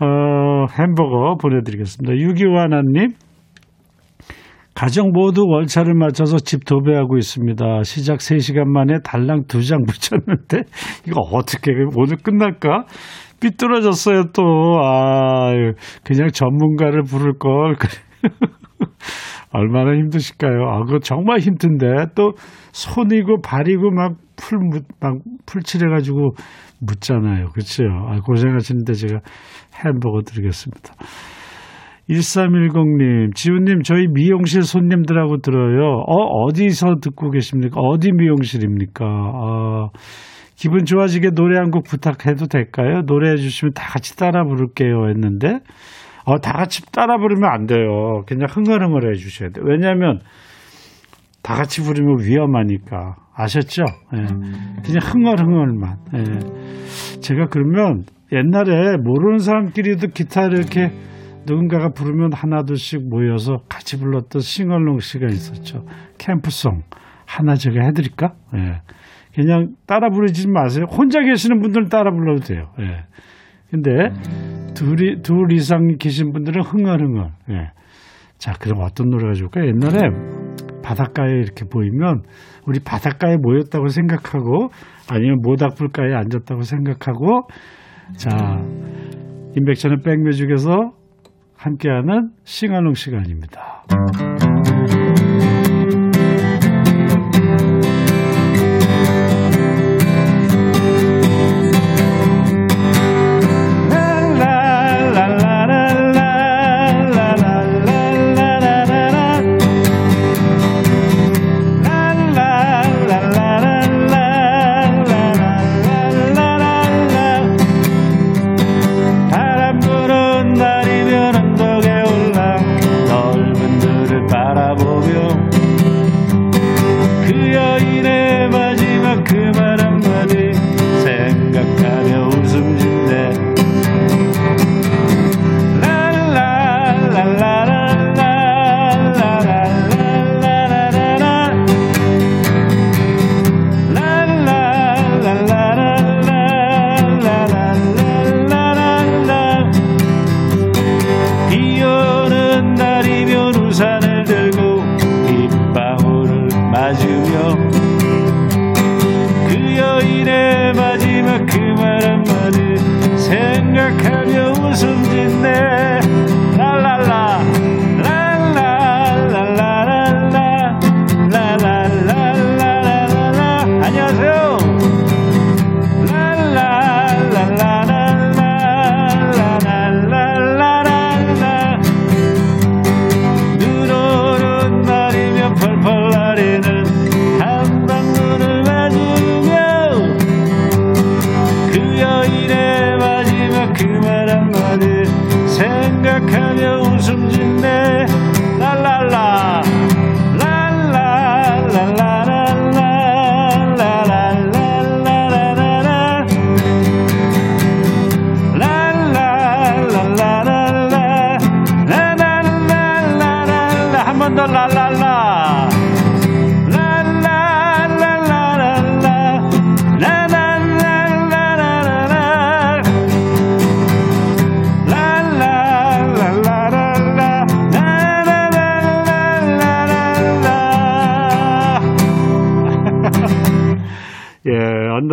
어, 0.00 0.66
햄버거 0.78 1.36
보내드리겠습니다. 1.40 2.14
6.25 2.14 2.54
하나님 2.56 3.12
가정 4.74 5.12
모두 5.12 5.44
월차를 5.46 5.94
맞춰서 5.94 6.36
집 6.38 6.64
도배하고 6.64 7.16
있습니다. 7.16 7.84
시작 7.84 8.18
3시간 8.18 8.64
만에 8.66 8.94
달랑 9.04 9.44
두 9.46 9.60
장 9.62 9.84
붙였는데 9.86 10.62
이거 11.06 11.20
어떻게 11.32 11.70
오늘 11.94 12.16
끝날까? 12.16 12.84
삐뚤어졌어요 13.40 14.32
또. 14.34 14.42
아, 14.82 15.52
그냥 16.02 16.28
전문가를 16.32 17.02
부를 17.02 17.34
걸. 17.38 17.76
얼마나 19.54 19.94
힘드실까요? 19.96 20.68
아, 20.68 20.84
그거 20.84 20.98
정말 20.98 21.38
힘든데 21.38 21.86
또 22.14 22.32
손이고 22.72 23.40
발이고 23.40 23.90
막 23.92 24.16
풀, 24.36 24.58
막 25.00 25.18
풀칠해가지고 25.46 26.32
묻잖아요. 26.80 27.46
그렇죠? 27.50 27.84
아, 27.84 28.18
고생하시는데 28.20 28.92
제가 28.92 29.20
햄버거 29.84 30.20
드리겠습니다. 30.22 30.94
1310님, 32.10 33.34
지훈님, 33.34 33.82
저희 33.82 34.06
미용실 34.08 34.62
손님들하고 34.62 35.38
들어요. 35.38 36.02
어, 36.06 36.14
어디서 36.44 36.96
듣고 37.00 37.30
계십니까? 37.30 37.80
어디 37.80 38.10
미용실입니까? 38.12 39.04
어, 39.06 39.90
기분 40.56 40.84
좋아지게 40.84 41.30
노래 41.30 41.58
한 41.58 41.70
곡 41.70 41.84
부탁해도 41.84 42.46
될까요? 42.46 43.02
노래해 43.06 43.36
주시면 43.36 43.72
다 43.74 43.86
같이 43.88 44.16
따라 44.16 44.44
부를게요. 44.44 45.08
했는데, 45.08 45.60
어, 46.24 46.38
다 46.38 46.52
같이 46.52 46.82
따라 46.90 47.18
부르면 47.18 47.44
안 47.50 47.66
돼요. 47.66 48.22
그냥 48.26 48.46
흥얼흥얼 48.50 49.10
해 49.10 49.14
주셔야 49.14 49.50
돼요. 49.50 49.64
왜냐하면 49.68 50.20
다 51.42 51.54
같이 51.54 51.82
부르면 51.82 52.18
위험하니까. 52.20 53.16
아셨죠? 53.36 53.82
예. 54.14 54.26
그냥 54.82 55.00
흥얼흥얼만. 55.02 55.96
예. 56.14 57.20
제가 57.20 57.48
그러면 57.50 58.04
옛날에 58.32 58.96
모르는 58.96 59.38
사람끼리도 59.38 60.08
기타를 60.08 60.58
이렇게 60.58 60.90
누군가가 61.46 61.90
부르면 61.90 62.32
하나둘씩 62.32 63.08
모여서 63.08 63.58
같이 63.68 63.98
불렀던 63.98 64.40
싱얼롱 64.40 65.00
씨가 65.00 65.26
있었죠. 65.26 65.84
캠프송. 66.18 66.82
하나 67.26 67.54
제가 67.54 67.84
해드릴까? 67.86 68.32
예. 68.56 68.80
그냥 69.34 69.74
따라 69.86 70.08
부르지 70.10 70.48
마세요. 70.48 70.86
혼자 70.90 71.20
계시는 71.20 71.60
분들은 71.60 71.88
따라 71.88 72.10
불러도 72.12 72.44
돼요. 72.44 72.70
예. 72.80 73.04
근데 73.70 73.90
둘이 74.74 75.22
둘 75.22 75.52
이상 75.52 75.96
계신 75.98 76.32
분들은 76.32 76.62
흥얼흥얼. 76.62 77.30
예. 77.50 77.70
자, 78.38 78.52
그럼 78.60 78.80
어떤 78.82 79.08
노래가 79.08 79.32
좋을까? 79.32 79.60
옛날에 79.64 80.00
바닷가에 80.82 81.30
이렇게 81.30 81.64
보이면 81.64 82.22
우리 82.66 82.80
바닷가에 82.80 83.36
모였다고 83.40 83.88
생각하고 83.88 84.68
아니면 85.10 85.38
모닥불가에 85.42 86.12
앉았다고 86.14 86.62
생각하고 86.62 87.42
자, 88.16 88.28
인백션의 89.56 89.98
백뮤직에서 90.04 90.92
함께하는 91.56 92.30
싱어롱 92.44 92.94
시간입니다. 92.94 93.84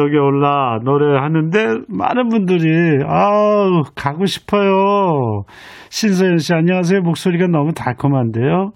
언덕에 0.02 0.18
올라 0.18 0.80
노래하는데 0.84 1.86
많은 1.88 2.30
분들이 2.30 3.04
아우 3.08 3.84
가고 3.96 4.26
싶어요. 4.26 5.44
신서연 5.90 6.40
씨 6.40 6.54
안녕하세요. 6.54 7.02
목소리가 7.02 7.48
너무 7.48 7.74
달콤한데요. 7.74 8.72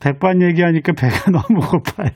백반 0.00 0.42
얘기하니까 0.42 0.92
배가 0.92 1.30
너무 1.32 1.60
고파요. 1.60 2.10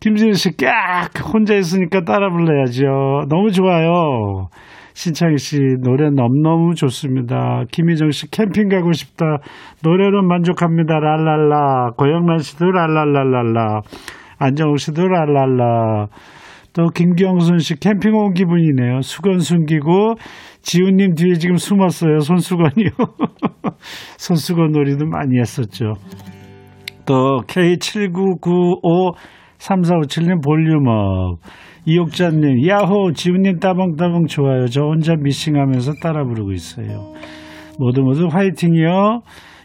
김진우 0.00 0.34
씨, 0.34 0.56
깍! 0.56 1.10
혼자 1.32 1.54
있으니까 1.54 2.02
따라 2.02 2.30
불러야죠. 2.30 3.26
너무 3.28 3.50
좋아요. 3.50 4.48
신창희 4.94 5.36
씨, 5.38 5.58
노래 5.82 6.10
너무너무 6.10 6.74
좋습니다. 6.74 7.64
김희정 7.72 8.10
씨, 8.10 8.30
캠핑 8.30 8.68
가고 8.68 8.92
싶다. 8.92 9.38
노래로 9.82 10.22
만족합니다. 10.22 11.00
랄랄라. 11.00 11.90
고영란 11.96 12.38
씨도 12.38 12.66
랄랄랄랄라. 12.70 13.80
안정욱 14.38 14.78
씨도 14.78 15.02
랄랄라. 15.08 16.06
또 16.76 16.90
김경순 16.90 17.58
씨 17.58 17.80
캠핑 17.80 18.14
온 18.14 18.34
기분이네요. 18.34 19.00
수건 19.00 19.38
숨기고 19.38 20.16
지훈님 20.60 21.14
뒤에 21.14 21.36
지금 21.36 21.56
숨었어요. 21.56 22.18
손수건이요. 22.18 22.90
손수건 24.18 24.72
놀이도 24.72 25.06
많이 25.06 25.38
했었죠. 25.38 25.94
또 27.06 27.40
K79953457님 27.46 30.44
볼륨업 30.44 31.38
이옥자님 31.86 32.68
야호 32.68 33.12
지훈님 33.14 33.58
따봉따봉 33.58 34.26
좋아요. 34.26 34.66
저 34.66 34.82
혼자 34.82 35.14
미싱하면서 35.16 35.92
따라 36.02 36.24
부르고 36.24 36.52
있어요. 36.52 37.14
모두 37.78 38.02
모두 38.02 38.28
화이팅이요. 38.30 39.22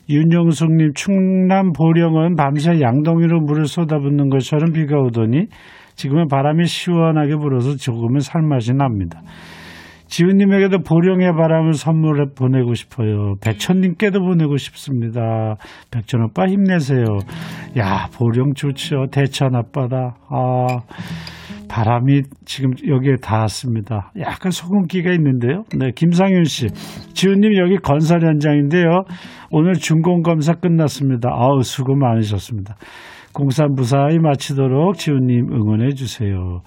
윤영숙님 0.10 0.94
충남 0.94 1.74
보령은 1.74 2.38
밤새 2.38 2.80
양동이로 2.80 3.42
물을 3.42 3.66
쏟아붓는 3.66 4.30
것처럼 4.30 4.72
비가 4.72 4.98
오더니 4.98 5.48
지금은 5.96 6.28
바람이 6.28 6.66
시원하게 6.66 7.36
불어서 7.36 7.76
조금은 7.76 8.20
살맛이 8.20 8.74
납니다. 8.74 9.22
지훈님에게도 10.12 10.80
보령의 10.80 11.32
바람을 11.32 11.74
선물해 11.74 12.34
보내고 12.36 12.74
싶어요. 12.74 13.36
백천님께도 13.42 14.20
보내고 14.20 14.58
싶습니다. 14.58 15.56
백천 15.90 16.24
오빠 16.24 16.48
힘내세요. 16.48 17.06
야, 17.78 18.08
보령 18.18 18.54
좋죠. 18.54 19.06
대천 19.10 19.56
앞바다. 19.56 20.18
아, 20.30 20.68
바람이 21.70 22.24
지금 22.44 22.72
여기에 22.86 23.16
닿았습니다. 23.24 24.12
약간 24.20 24.52
소금기가 24.52 25.14
있는데요. 25.14 25.64
네, 25.80 25.92
김상윤 25.96 26.44
씨. 26.44 26.68
지훈님 27.14 27.56
여기 27.58 27.78
건설 27.78 28.28
현장인데요. 28.28 29.06
오늘 29.50 29.76
준공검사 29.76 30.56
끝났습니다. 30.56 31.30
아우, 31.32 31.62
수고 31.62 31.96
많으셨습니다. 31.96 32.76
공사 33.34 33.66
무사히 33.68 34.20
마치도록 34.20 34.96
지훈님 34.96 35.52
응원해 35.52 35.94
주세요. 35.94 36.62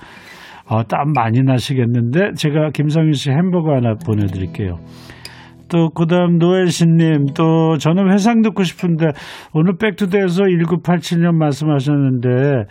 어, 0.66 0.82
땀 0.84 1.12
많이 1.12 1.42
나시겠는데 1.42 2.32
제가 2.36 2.70
김성윤 2.70 3.12
씨 3.12 3.30
햄버거 3.30 3.74
하나 3.74 3.94
보내드릴게요. 3.94 4.78
또 5.68 5.90
그다음 5.90 6.38
노엘씨님 6.38 7.34
또 7.34 7.76
저는 7.78 8.12
회상 8.12 8.42
듣고 8.42 8.62
싶은데 8.62 9.06
오늘 9.52 9.76
백투데이에서 9.76 10.44
1987년 10.44 11.34
말씀하셨는데 11.34 12.64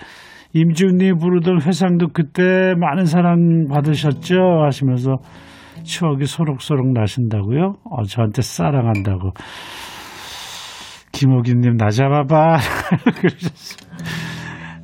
임지훈님 0.53 1.17
부르던 1.17 1.61
회상도 1.61 2.09
그때 2.13 2.73
많은 2.77 3.05
사랑 3.05 3.67
받으셨죠 3.69 4.35
하시면서 4.63 5.17
추억이 5.83 6.25
소록소록 6.25 6.93
나신다고요? 6.93 7.75
어, 7.89 8.03
저한테 8.03 8.41
사랑한다고 8.41 9.31
김호기님 11.13 11.77
나 11.77 11.89
잡아봐 11.89 12.57
그러셨어요. 13.21 13.93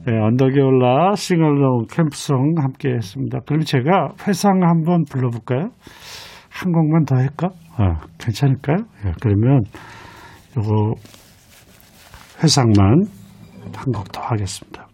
네, 0.05 0.17
언덕에 0.17 0.61
올라 0.61 1.13
싱얼롱 1.15 1.87
캠프송 1.91 2.53
함께 2.57 2.89
했습니다. 2.95 3.39
그럼 3.45 3.61
제가 3.61 4.13
회상 4.27 4.61
한번 4.63 5.03
불러볼까요? 5.09 5.69
한 6.49 6.71
곡만 6.71 7.05
더 7.05 7.15
할까? 7.15 7.49
아, 7.77 7.99
괜찮을까요? 8.17 8.77
예, 9.05 9.11
그러면 9.21 9.61
요거 10.57 10.93
회상만 12.43 12.83
한 13.75 13.91
곡 13.93 14.11
더 14.11 14.21
하겠습니다. 14.21 14.87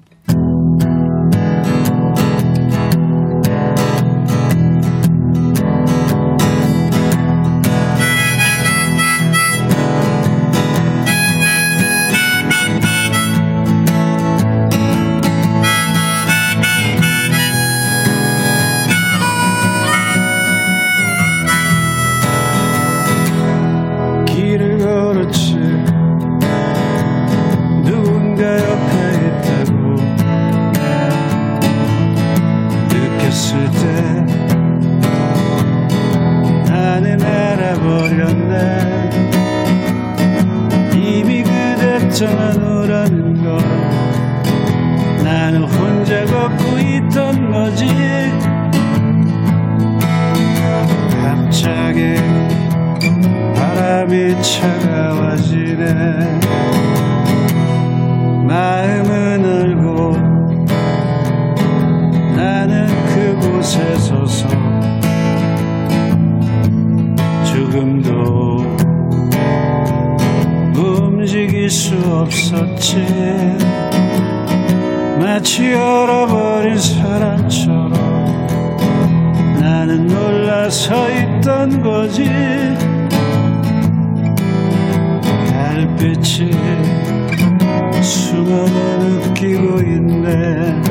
있 90.36 90.85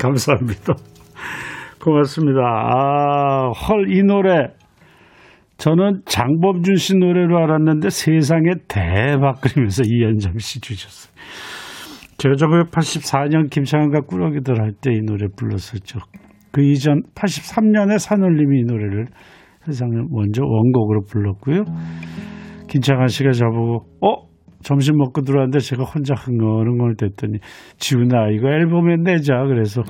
감사합니다. 0.02 0.74
고맙습니다. 1.82 2.40
아, 2.42 3.50
헐, 3.50 3.90
이 3.92 4.02
노래. 4.02 4.48
저는 5.58 6.02
장범준 6.06 6.76
씨 6.76 6.96
노래로 6.96 7.36
알았는데 7.38 7.90
세상에 7.90 8.50
대박 8.66 9.40
그러면서 9.42 9.82
이현정 9.84 10.38
씨 10.38 10.60
주셨어요. 10.60 11.12
제가 12.16 12.34
1984년 12.34 13.50
김창완과 13.50 14.00
꾸러기들 14.02 14.58
할 14.60 14.72
때 14.80 14.90
이 14.92 15.00
노래 15.04 15.26
불렀었죠. 15.36 15.98
그 16.52 16.62
이전 16.62 17.02
83년에 17.14 17.98
산울림이 17.98 18.60
이 18.60 18.64
노래를 18.64 19.06
세상에 19.66 19.92
먼저 20.10 20.42
원곡으로 20.44 21.02
불렀고요. 21.10 21.64
김창완 22.68 23.08
씨가 23.08 23.32
저보고 23.32 23.84
어? 24.00 24.29
점심 24.62 24.98
먹고 24.98 25.22
들어왔는데 25.22 25.60
제가 25.60 25.84
혼자 25.84 26.14
흥얼흥얼 26.14 26.96
됐더니 26.96 27.38
지훈아 27.78 28.28
이거 28.30 28.48
앨범에 28.48 28.96
내자 29.02 29.44
그래서 29.44 29.82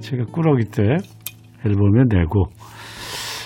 제가 0.00 0.24
꾸러기 0.26 0.64
때 0.70 0.82
앨범에 1.64 2.04
내고 2.08 2.46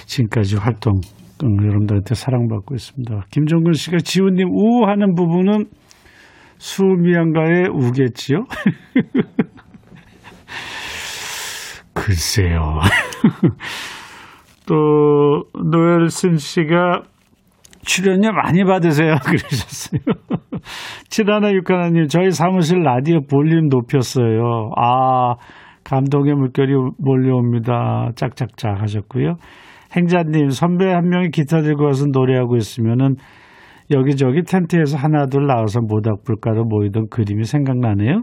지금까지 0.06 0.56
활동 0.56 1.00
음, 1.42 1.56
여러분들한테 1.64 2.14
사랑받고 2.14 2.74
있습니다. 2.74 3.24
김종근 3.30 3.72
씨가 3.72 3.96
지훈님 3.98 4.48
우 4.50 4.84
하는 4.86 5.14
부분은 5.14 5.64
수미양가의 6.58 7.68
우겠지요? 7.72 8.44
글쎄요. 11.94 12.80
또 14.66 15.44
노엘슨 15.54 16.36
씨가 16.36 17.04
출연료 17.82 18.32
많이 18.32 18.64
받으세요. 18.64 19.14
그러셨어요. 19.24 20.00
7161하나님, 21.08 22.08
저희 22.08 22.30
사무실 22.30 22.82
라디오 22.82 23.20
볼륨 23.22 23.68
높였어요. 23.68 24.70
아, 24.76 25.34
감동의 25.84 26.34
물결이 26.34 26.72
몰려옵니다. 26.98 28.10
짝짝짝 28.16 28.80
하셨고요. 28.80 29.36
행자님, 29.96 30.50
선배 30.50 30.86
한 30.92 31.08
명이 31.08 31.30
기타 31.30 31.62
들고 31.62 31.84
와서 31.86 32.06
노래하고 32.12 32.56
있으면은 32.56 33.16
여기저기 33.90 34.42
텐트에서 34.42 34.96
하나둘 34.96 35.46
나와서 35.46 35.80
모닥불가로 35.80 36.64
모이던 36.64 37.08
그림이 37.10 37.44
생각나네요. 37.44 38.22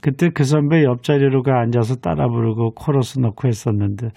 그때 0.00 0.28
그 0.32 0.44
선배 0.44 0.84
옆자리로 0.84 1.42
가 1.42 1.60
앉아서 1.60 1.96
따라 1.96 2.28
부르고 2.28 2.72
코러스 2.72 3.18
넣고 3.18 3.48
했었는데 3.48 4.08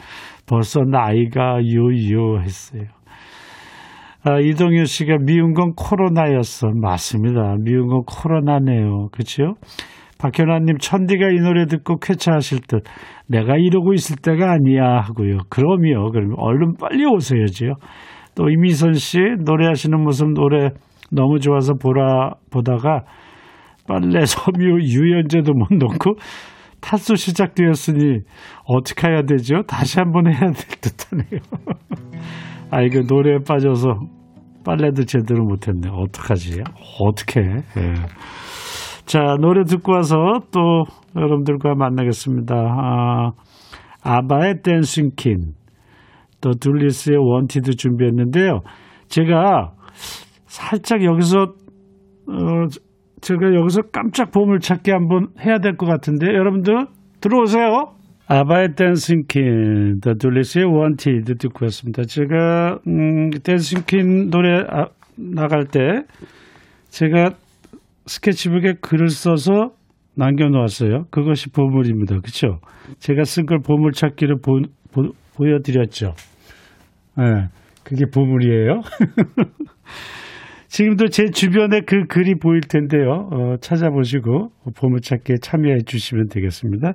벌써 0.47 0.81
나이가 0.81 1.59
유유 1.63 2.39
했어요. 2.41 2.85
아, 4.23 4.39
이동효 4.39 4.85
씨가 4.85 5.17
미운 5.25 5.53
건 5.53 5.73
코로나였어. 5.75 6.69
맞습니다. 6.79 7.55
미운 7.63 7.87
건 7.87 8.03
코로나네요. 8.05 9.07
그렇죠? 9.11 9.55
박현아님 10.19 10.77
천디가 10.77 11.29
이 11.29 11.39
노래 11.39 11.65
듣고 11.65 11.97
쾌차하실 11.97 12.59
듯 12.67 12.83
내가 13.27 13.55
이러고 13.57 13.93
있을 13.93 14.17
때가 14.17 14.51
아니야 14.51 15.01
하고요. 15.03 15.39
그럼요. 15.49 16.11
그러면 16.11 16.35
얼른 16.37 16.75
빨리 16.79 17.05
오셔야지요. 17.05 17.73
또 18.35 18.49
이미선 18.49 18.93
씨 18.93 19.17
노래하시는 19.43 19.99
모습 19.99 20.33
노래 20.33 20.69
너무 21.11 21.39
좋아서 21.39 21.73
보라 21.73 22.35
보다가 22.51 23.05
빨래 23.87 24.23
섬유 24.25 24.81
유연제도 24.81 25.53
못 25.53 25.73
넣고 25.73 26.13
탓수 26.81 27.15
시작되었으니 27.15 28.19
어떻게 28.65 29.07
해야 29.07 29.23
되죠? 29.23 29.63
다시 29.63 29.99
한번 29.99 30.27
해야 30.27 30.39
될 30.39 30.53
듯하네요. 30.53 31.41
아 32.71 32.81
이거 32.81 33.01
노래에 33.07 33.39
빠져서 33.47 33.99
빨래도 34.65 35.03
제대로 35.05 35.43
못했네. 35.45 35.89
어떡하지? 35.91 36.61
어떻게? 37.01 37.41
예. 37.41 37.93
자 39.05 39.19
노래 39.41 39.63
듣고 39.63 39.91
와서 39.93 40.15
또 40.51 40.85
여러분들과 41.15 41.75
만나겠습니다. 41.75 42.55
아, 42.55 43.31
아바의 44.03 44.61
Dancing 44.63 45.11
Queen, 45.17 45.53
또 46.39 46.51
둘리스의 46.51 47.17
Wanted 47.17 47.75
준비했는데요. 47.75 48.61
제가 49.09 49.73
살짝 50.45 51.03
여기서 51.03 51.41
어, 51.41 52.67
제가 53.21 53.53
여기서 53.53 53.81
깜짝 53.91 54.31
보물 54.31 54.59
찾기 54.59 54.91
한번 54.91 55.27
해야 55.43 55.59
될 55.59 55.75
것 55.75 55.85
같은데 55.85 56.27
여러분들 56.27 56.87
들어오세요. 57.19 57.93
아바의 58.33 58.75
Dancing 58.77 59.23
Queen, 59.27 59.99
더 59.99 60.13
둘리스의 60.13 60.63
Wanted 60.63 61.35
듣고 61.35 61.65
왔습니다. 61.65 62.03
제가 62.03 62.79
음, 62.87 63.29
Dancing 63.43 63.81
Queen 63.85 64.29
노래 64.29 64.63
아, 64.69 64.85
나갈 65.17 65.65
때 65.65 65.79
제가 66.87 67.31
스케치북에 68.05 68.75
글을 68.81 69.09
써서 69.09 69.71
남겨놓았어요. 70.15 71.07
그것이 71.11 71.49
보물입니다. 71.49 72.19
그렇죠? 72.19 72.61
제가 72.99 73.25
쓴 73.25 73.45
걸 73.45 73.59
보물찾기를 73.59 74.37
보, 74.41 74.61
보, 74.93 75.51
여드렸죠 75.51 76.13
네, 77.17 77.23
그게 77.83 78.05
보물이에요. 78.13 78.79
지금도 80.69 81.07
제 81.07 81.25
주변에 81.25 81.81
그 81.85 82.05
글이 82.07 82.35
보일 82.41 82.61
텐데요. 82.61 83.27
어, 83.29 83.55
찾아보시고 83.59 84.51
보물찾기에 84.77 85.35
참여해 85.41 85.79
주시면 85.85 86.27
되겠습니다. 86.29 86.93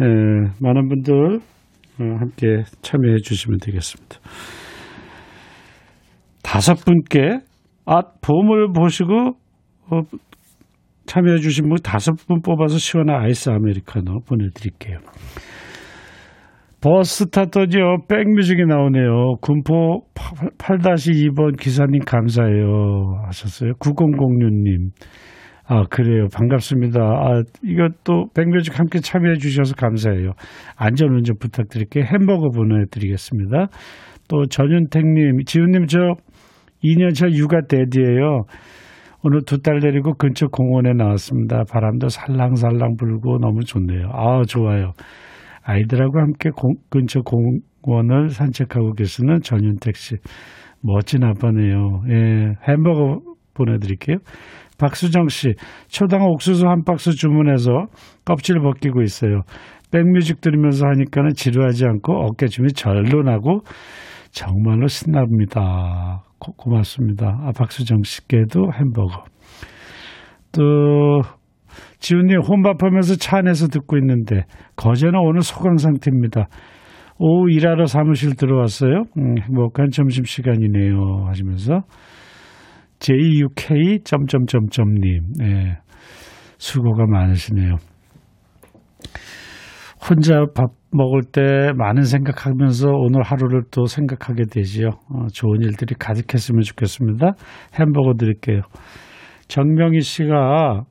에, 0.00 0.50
많은 0.60 0.88
분들 0.88 1.36
어, 2.00 2.04
함께 2.20 2.62
참여해 2.82 3.16
주시면 3.22 3.58
되겠습니다. 3.60 4.18
다섯 6.42 6.74
분께 6.84 7.40
아 7.84 8.02
보물 8.20 8.72
보시고 8.72 9.32
어, 9.90 10.00
참여해 11.06 11.38
주신 11.38 11.68
분 11.68 11.76
다섯 11.82 12.12
분 12.26 12.40
뽑아서 12.42 12.78
시원한 12.78 13.22
아이스 13.22 13.50
아메리카노 13.50 14.20
보내드릴게요. 14.26 14.98
버스 16.80 17.28
탔더니요 17.28 18.06
백뮤직이 18.08 18.64
나오네요. 18.64 19.36
군포 19.40 20.02
8-2번 20.58 21.58
기사님 21.58 22.00
감사해요 22.06 23.22
하셨어요. 23.26 23.72
9006님 23.80 24.90
아 25.70 25.84
그래요 25.90 26.28
반갑습니다. 26.32 26.98
아또 27.00 28.28
백뮤직 28.34 28.78
함께 28.78 29.00
참여해 29.00 29.36
주셔서 29.36 29.74
감사해요. 29.74 30.32
안전운전 30.76 31.36
부탁드릴게요. 31.38 32.04
햄버거 32.04 32.48
보내드리겠습니다. 32.48 33.66
또 34.28 34.46
전윤택님 34.46 35.44
지훈님 35.44 35.86
저 35.86 35.98
2년차 36.82 37.32
육아 37.34 37.60
데디예요. 37.68 38.44
오늘 39.22 39.40
두 39.44 39.58
딸 39.60 39.80
데리고 39.80 40.14
근처 40.14 40.46
공원에 40.46 40.92
나왔습니다. 40.92 41.64
바람도 41.70 42.08
살랑살랑 42.08 42.96
불고 42.96 43.38
너무 43.38 43.64
좋네요. 43.64 44.08
아, 44.12 44.42
좋아요. 44.46 44.92
아이들하고 45.64 46.20
함께 46.20 46.50
공, 46.54 46.74
근처 46.88 47.20
공원을 47.22 48.28
산책하고 48.30 48.92
계시는 48.92 49.40
전윤택 49.42 49.96
씨. 49.96 50.14
멋진 50.82 51.24
아빠네요. 51.24 52.02
예, 52.10 52.54
햄버거 52.68 53.20
보내드릴게요. 53.54 54.18
박수정 54.78 55.28
씨, 55.28 55.54
초당 55.88 56.22
옥수수 56.22 56.66
한 56.66 56.84
박스 56.84 57.10
주문해서 57.10 57.86
껍질 58.24 58.60
벗기고 58.60 59.02
있어요. 59.02 59.42
백뮤직 59.90 60.40
들으면서 60.40 60.86
하니까는 60.86 61.30
지루하지 61.34 61.84
않고 61.86 62.12
어깨춤이 62.26 62.72
절로 62.72 63.22
나고 63.22 63.60
정말로 64.30 64.86
신납니다. 64.86 66.22
고, 66.38 66.70
맙습니다 66.70 67.38
아, 67.42 67.50
박수정 67.56 68.02
씨께도 68.04 68.70
햄버거. 68.72 69.24
또 70.52 71.22
지훈님 71.98 72.40
혼밥하면서 72.40 73.16
차 73.16 73.38
안에서 73.38 73.66
듣고 73.68 73.96
있는데 73.98 74.44
거제는 74.76 75.18
오늘 75.18 75.42
소강 75.42 75.78
상태입니다. 75.78 76.48
오후 77.18 77.50
일하러 77.50 77.86
사무실 77.86 78.36
들어왔어요. 78.36 79.02
음, 79.16 79.38
행복한 79.38 79.90
점심시간이네요. 79.90 81.26
하시면서 81.26 81.82
JUK 83.00 84.00
점점점점님 84.04 85.32
네, 85.38 85.78
수고가 86.58 87.06
많으시네요. 87.06 87.76
혼자 90.08 90.44
밥 90.54 90.70
먹을 90.90 91.20
때 91.22 91.72
많은 91.76 92.02
생각하면서 92.02 92.88
오늘 92.88 93.22
하루를 93.22 93.62
또 93.70 93.86
생각하게 93.86 94.44
되지요. 94.50 94.88
어, 95.10 95.26
좋은 95.32 95.60
일들이 95.60 95.94
가득했으면 95.98 96.62
좋겠습니다. 96.62 97.32
햄버거 97.78 98.14
드릴게요. 98.14 98.62
정명희 99.48 100.00
씨가 100.00 100.84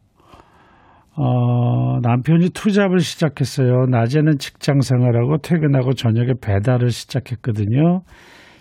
어, 1.19 1.99
남편이 2.01 2.49
투잡을 2.51 2.99
시작했어요. 2.99 3.87
낮에는 3.89 4.37
직장 4.37 4.81
생활하고 4.81 5.37
퇴근하고 5.39 5.93
저녁에 5.93 6.33
배달을 6.39 6.91
시작했거든요. 6.91 8.01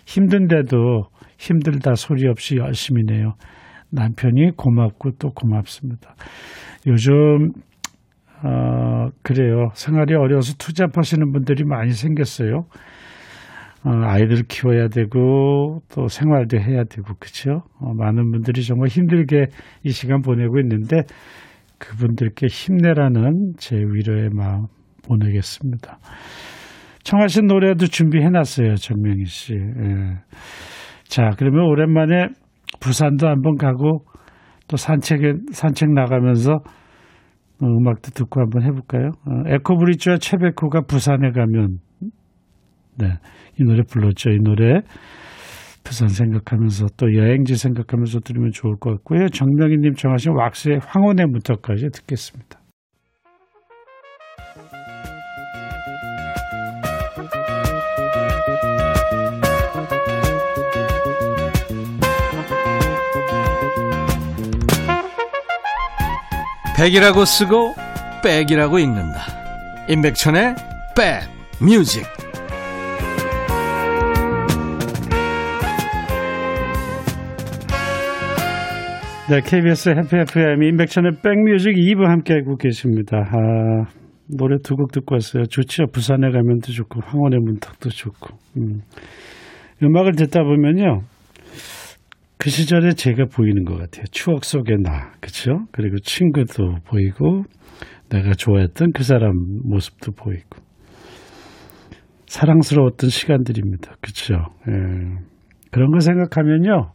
힘든데도 0.07 1.03
힘들다 1.37 1.95
소리 1.95 2.27
없이 2.27 2.57
열심히 2.57 3.03
내요. 3.03 3.33
남편이 3.91 4.51
고맙고 4.57 5.11
또 5.19 5.29
고맙습니다. 5.31 6.15
요즘 6.87 7.51
어, 8.43 9.09
그래요. 9.23 9.69
생활이 9.73 10.13
어려워서 10.13 10.53
투잡하시는 10.57 11.31
분들이 11.31 11.63
많이 11.63 11.91
생겼어요. 11.91 12.65
어, 13.83 13.89
아이들 13.89 14.43
키워야 14.47 14.89
되고 14.89 15.79
또 15.93 16.07
생활도 16.07 16.59
해야 16.59 16.83
되고 16.83 17.13
그렇죠. 17.19 17.63
어, 17.79 17.93
많은 17.93 18.31
분들이 18.31 18.63
정말 18.63 18.89
힘들게 18.89 19.45
이 19.83 19.89
시간 19.89 20.21
보내고 20.21 20.59
있는데 20.59 21.01
그분들께 21.79 22.47
힘내라는 22.47 23.53
제 23.57 23.75
위로의 23.75 24.29
마음 24.33 24.65
보내겠습니다. 25.07 25.99
청하신 27.03 27.47
노래도 27.47 27.87
준비해놨어요, 27.87 28.75
정명희 28.75 29.25
씨. 29.25 29.53
예. 29.53 30.17
자, 31.09 31.31
그러면 31.37 31.65
오랜만에 31.65 32.27
부산도 32.79 33.27
한번 33.27 33.55
가고 33.55 34.05
또 34.67 34.77
산책에 34.77 35.33
산책 35.51 35.91
나가면서 35.93 36.51
어, 37.61 37.65
음악도 37.65 38.11
듣고 38.11 38.41
한번 38.41 38.63
해볼까요? 38.63 39.09
어, 39.25 39.43
에코브리츠와 39.47 40.17
최백호가 40.17 40.81
부산에 40.81 41.31
가면 41.31 41.79
네, 42.99 43.07
이 43.59 43.63
노래 43.63 43.81
불렀죠. 43.83 44.31
이 44.31 44.37
노래 44.43 44.81
부산 45.83 46.09
생각하면서 46.09 46.87
또 46.97 47.13
여행지 47.15 47.55
생각하면서 47.55 48.19
들으면 48.19 48.51
좋을 48.51 48.75
것 48.77 48.91
같고요. 48.97 49.29
정명희님 49.29 49.93
정하신 49.93 50.33
왁스의 50.33 50.79
황혼의 50.85 51.27
문턱까지 51.27 51.87
듣겠습니다. 51.93 52.56
백이라고 66.77 67.25
쓰고 67.25 67.73
백이라고 68.23 68.77
읽는다. 68.77 69.19
임백천의 69.89 70.55
백 70.95 71.21
뮤직. 71.59 72.03
네, 79.29 79.41
KBS 79.41 79.89
해피 79.89 80.15
FM 80.29 80.63
임백천의 80.63 81.11
백뮤직 81.23 81.73
2부 81.75 82.05
함께하고 82.07 82.55
계십니다. 82.55 83.17
아, 83.17 83.85
노래 84.29 84.57
두 84.63 84.75
곡 84.75 84.91
듣고 84.91 85.15
왔어요. 85.15 85.45
좋죠. 85.45 85.87
부산에 85.91 86.31
가면도 86.31 86.71
좋고 86.71 87.01
황혼의 87.03 87.39
문턱도 87.39 87.89
좋고. 87.89 88.37
음. 88.57 88.81
음악을 89.83 90.13
듣다 90.13 90.43
보면요. 90.43 91.01
그 92.37 92.49
시절에 92.49 92.93
제가 92.93 93.25
보이는 93.25 93.65
것 93.65 93.77
같아요. 93.77 94.05
추억 94.11 94.45
속의 94.45 94.77
나, 94.83 95.11
그렇죠? 95.19 95.65
그리고 95.71 95.97
친구도 95.97 96.77
보이고 96.85 97.43
내가 98.09 98.33
좋아했던 98.33 98.91
그 98.93 99.03
사람 99.03 99.31
모습도 99.63 100.11
보이고 100.11 100.47
사랑스러웠던 102.27 103.09
시간들입니다. 103.09 103.95
그렇죠? 104.01 104.35
예. 104.67 104.73
그런 105.71 105.91
거 105.91 105.99
생각하면요. 105.99 106.91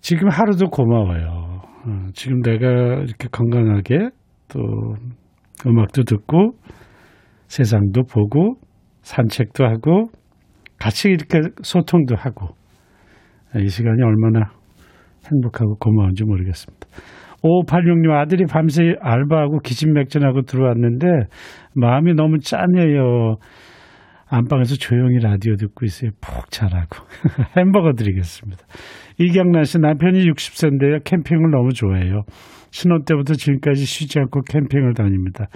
지금 0.00 0.28
하루도 0.28 0.70
고마워요. 0.70 1.62
어, 1.84 2.06
지금 2.14 2.40
내가 2.42 2.68
이렇게 3.02 3.28
건강하게 3.30 4.10
또 4.48 4.60
음악도 5.66 6.04
듣고 6.04 6.52
세상도 7.46 8.04
보고 8.04 8.56
산책도 9.02 9.64
하고 9.64 10.10
같이 10.78 11.08
이렇게 11.08 11.40
소통도 11.62 12.16
하고 12.16 12.56
이 13.58 13.68
시간이 13.68 14.02
얼마나 14.02 14.50
행복하고 15.30 15.76
고마운지 15.76 16.24
모르겠습니다. 16.24 16.86
5586님 17.42 18.10
아들이 18.12 18.44
밤새 18.46 18.94
알바하고 19.00 19.60
기침맥진하고 19.60 20.42
들어왔는데 20.42 21.06
마음이 21.74 22.14
너무 22.14 22.38
짠해요. 22.38 23.36
안방에서 24.28 24.76
조용히 24.76 25.18
라디오 25.18 25.56
듣고 25.56 25.84
있어요. 25.84 26.10
푹 26.20 26.50
자라고. 26.50 27.04
햄버거 27.58 27.92
드리겠습니다. 27.92 28.62
이경란 29.18 29.64
씨 29.64 29.78
남편이 29.78 30.24
60세인데요. 30.30 31.04
캠핑을 31.04 31.50
너무 31.50 31.74
좋아해요. 31.74 32.22
신혼 32.70 33.04
때부터 33.04 33.34
지금까지 33.34 33.84
쉬지 33.84 34.18
않고 34.20 34.40
캠핑을 34.48 34.94
다닙니다. 34.94 35.48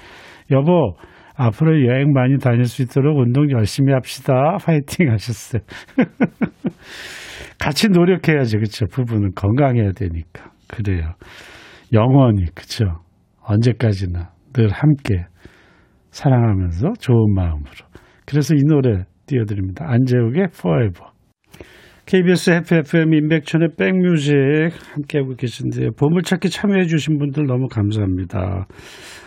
여보, 0.51 0.97
앞으로 1.37 1.87
여행 1.87 2.13
많이 2.13 2.37
다닐 2.39 2.67
수 2.67 2.83
있도록 2.83 3.19
운동 3.19 3.51
열심히 3.51 3.95
합시다. 3.95 4.59
파이팅 4.63 5.11
하셨어요. 5.11 5.63
같이 7.59 7.89
노력해야죠. 7.89 8.59
그렇죠. 8.59 8.87
부부는 8.87 9.33
건강해야 9.35 9.93
되니까. 9.93 10.53
그래요. 10.69 11.15
영원히 11.93 12.45
그렇죠. 12.55 13.01
언제까지나 13.43 14.31
늘 14.53 14.71
함께 14.71 15.27
사랑하면서 16.11 16.95
좋은 16.99 17.35
마음으로. 17.35 17.71
그래서 18.25 18.55
이 18.55 18.63
노래 18.67 19.05
띄워드립니다. 19.27 19.85
안재욱의 19.89 20.49
Forever. 20.53 21.17
KBS 22.07 22.51
FFM 22.51 23.13
인백천의 23.15 23.71
백뮤직 23.77 24.35
함께하고 24.95 25.35
계신데요. 25.35 25.91
보물찾기 25.99 26.51
참여해주신 26.51 27.19
분들 27.19 27.47
너무 27.47 27.67
감사합니다. 27.67 28.67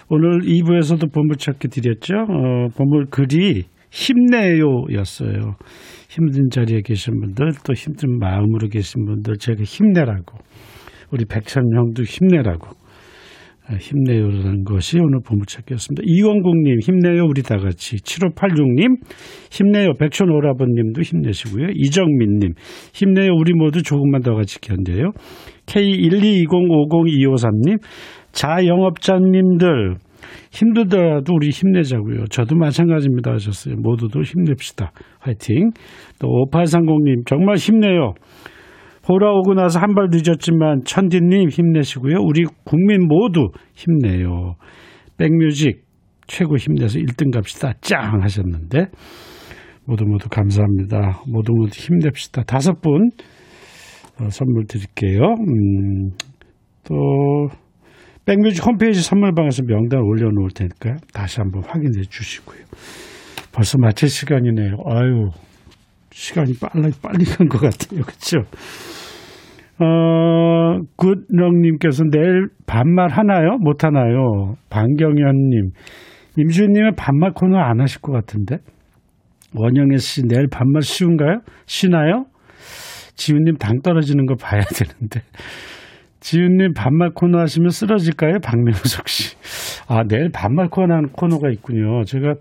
오늘 0.09 0.39
2부에서도 0.39 1.13
보물찾기 1.13 1.67
드렸죠. 1.67 2.15
어, 2.15 2.67
보물글이 2.77 3.65
힘내요 3.91 4.85
였어요. 4.93 5.55
힘든 6.09 6.49
자리에 6.49 6.81
계신 6.81 7.19
분들, 7.19 7.51
또 7.65 7.73
힘든 7.73 8.17
마음으로 8.19 8.69
계신 8.69 9.05
분들, 9.05 9.37
제가 9.37 9.63
힘내라고. 9.63 10.37
우리 11.11 11.25
백천 11.25 11.63
형도 11.75 12.03
힘내라고. 12.03 12.79
힘내요라는 13.77 14.63
것이 14.63 14.97
오늘 14.99 15.19
보물찾기였습니다. 15.23 16.01
이원국님 16.05 16.79
힘내요 16.81 17.25
우리 17.25 17.43
다 17.43 17.57
같이 17.57 17.97
7586님 17.97 18.97
힘내요 19.51 19.93
백촌 19.99 20.31
오라버님도 20.31 21.01
힘내시고요. 21.01 21.67
이정민님 21.75 22.53
힘내요 22.93 23.33
우리 23.37 23.53
모두 23.53 23.83
조금만 23.83 24.21
더 24.21 24.33
같이 24.33 24.59
견뎌요. 24.59 25.11
K122050253님 25.67 27.79
자영업자님들 28.31 29.97
힘들더라도 30.51 31.34
우리 31.34 31.49
힘내자고요. 31.49 32.25
저도 32.30 32.55
마찬가지입니다 32.55 33.32
하셨어요. 33.34 33.75
모두도 33.77 34.21
힘냅시다. 34.21 34.91
화이팅. 35.19 35.71
또 36.19 36.27
5830님 36.51 37.25
정말 37.27 37.55
힘내요. 37.57 38.13
보라 39.07 39.32
오고 39.32 39.55
나서 39.55 39.80
한 39.80 39.95
발 39.95 40.07
늦었지만 40.11 40.82
천디님 40.86 41.49
힘내시고요. 41.49 42.17
우리 42.23 42.43
국민 42.63 43.07
모두 43.07 43.49
힘내요. 43.73 44.55
백뮤직 45.17 45.84
최고 46.27 46.57
힘내서 46.57 46.99
1등 46.99 47.34
갑시다. 47.34 47.73
짱 47.82 48.21
하셨는데 48.21 48.86
모두 49.86 50.05
모두 50.05 50.30
감사합니다. 50.30 51.23
모두 51.27 51.53
모두 51.53 51.71
힘냅시다. 51.73 52.43
다섯 52.43 52.80
분 52.82 53.09
어, 54.21 54.30
선물 54.30 54.65
드릴게요. 54.67 55.21
음, 55.23 56.11
또 56.84 57.47
백뮤직 58.26 58.65
홈페이지 58.65 59.01
선물방에서 59.01 59.63
명단 59.63 60.01
올려놓을 60.01 60.49
테니까 60.53 60.97
다시 61.13 61.39
한번 61.41 61.63
확인해 61.65 62.01
주시고요. 62.09 62.59
벌써 63.51 63.78
마칠 63.80 64.09
시간이네요. 64.09 64.76
아유 64.86 65.30
시간이 66.11 66.53
빨리 66.59 66.91
빨리 67.01 67.26
간 67.26 67.47
것 67.47 67.59
같아요. 67.59 68.01
그렇죠? 68.03 68.39
어, 69.82 70.78
굿렁님께서 70.97 72.03
내일 72.11 72.47
반말 72.67 73.09
하나요? 73.11 73.57
못 73.61 73.84
하나요? 73.86 74.55
방경현님, 74.70 75.70
임주님은 76.38 76.95
반말 76.95 77.32
코너 77.34 77.57
안 77.57 77.80
하실 77.80 78.01
것 78.01 78.11
같은데? 78.11 78.57
원영애 79.55 79.97
씨 79.97 80.22
내일 80.28 80.47
반말 80.51 80.82
쉬운가요? 80.82 81.39
쉬나요? 81.65 82.26
지훈님 83.15 83.55
당 83.55 83.80
떨어지는 83.82 84.26
거 84.26 84.36
봐야 84.36 84.61
되는데. 84.61 85.22
지훈님 86.20 86.74
반말 86.74 87.11
코너 87.13 87.39
하시면 87.39 87.70
쓰러질까요? 87.70 88.39
박명석 88.43 89.07
씨. 89.07 89.36
아, 89.88 90.03
내일 90.07 90.30
반말 90.32 90.67
코너 90.70 90.93
하는 90.95 91.09
코너가 91.09 91.49
있군요. 91.49 92.03
제가 92.03 92.34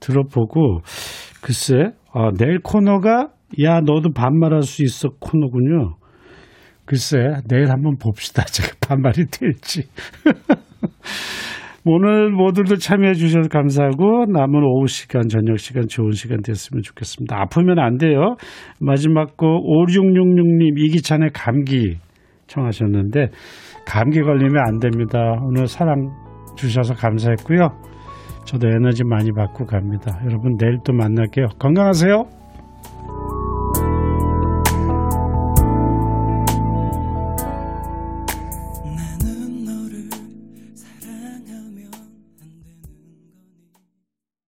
들어보고, 0.00 0.80
글쎄, 1.42 1.92
아, 2.12 2.30
내일 2.38 2.60
코너가, 2.62 3.28
야, 3.62 3.80
너도 3.80 4.12
반말할 4.12 4.62
수 4.62 4.82
있어 4.84 5.08
코너군요. 5.18 5.96
글쎄, 6.84 7.18
내일 7.48 7.70
한번 7.70 7.96
봅시다. 7.98 8.44
제가 8.46 8.74
반말이 8.86 9.26
될지. 9.30 9.88
오늘 11.84 12.30
모두들 12.30 12.76
참여해 12.76 13.14
주셔서 13.14 13.48
감사하고 13.48 14.26
남은 14.30 14.62
오후 14.62 14.86
시간, 14.86 15.28
저녁 15.28 15.58
시간 15.58 15.88
좋은 15.88 16.10
시간 16.12 16.42
됐으면 16.42 16.82
좋겠습니다. 16.82 17.40
아프면 17.40 17.78
안 17.78 17.96
돼요. 17.96 18.36
마지막 18.80 19.36
곡 19.36 19.46
5666님 19.64 20.78
이기찬의 20.78 21.30
감기 21.32 21.96
청하셨는데 22.48 23.28
감기 23.86 24.20
걸리면 24.20 24.56
안 24.66 24.78
됩니다. 24.78 25.18
오늘 25.42 25.66
사랑 25.66 26.10
주셔서 26.56 26.94
감사했고요. 26.94 27.68
저도 28.44 28.68
에너지 28.68 29.04
많이 29.04 29.30
받고 29.32 29.66
갑니다. 29.66 30.18
여러분 30.24 30.56
내일 30.56 30.78
또 30.84 30.92
만날게요. 30.92 31.46
건강하세요. 31.58 32.37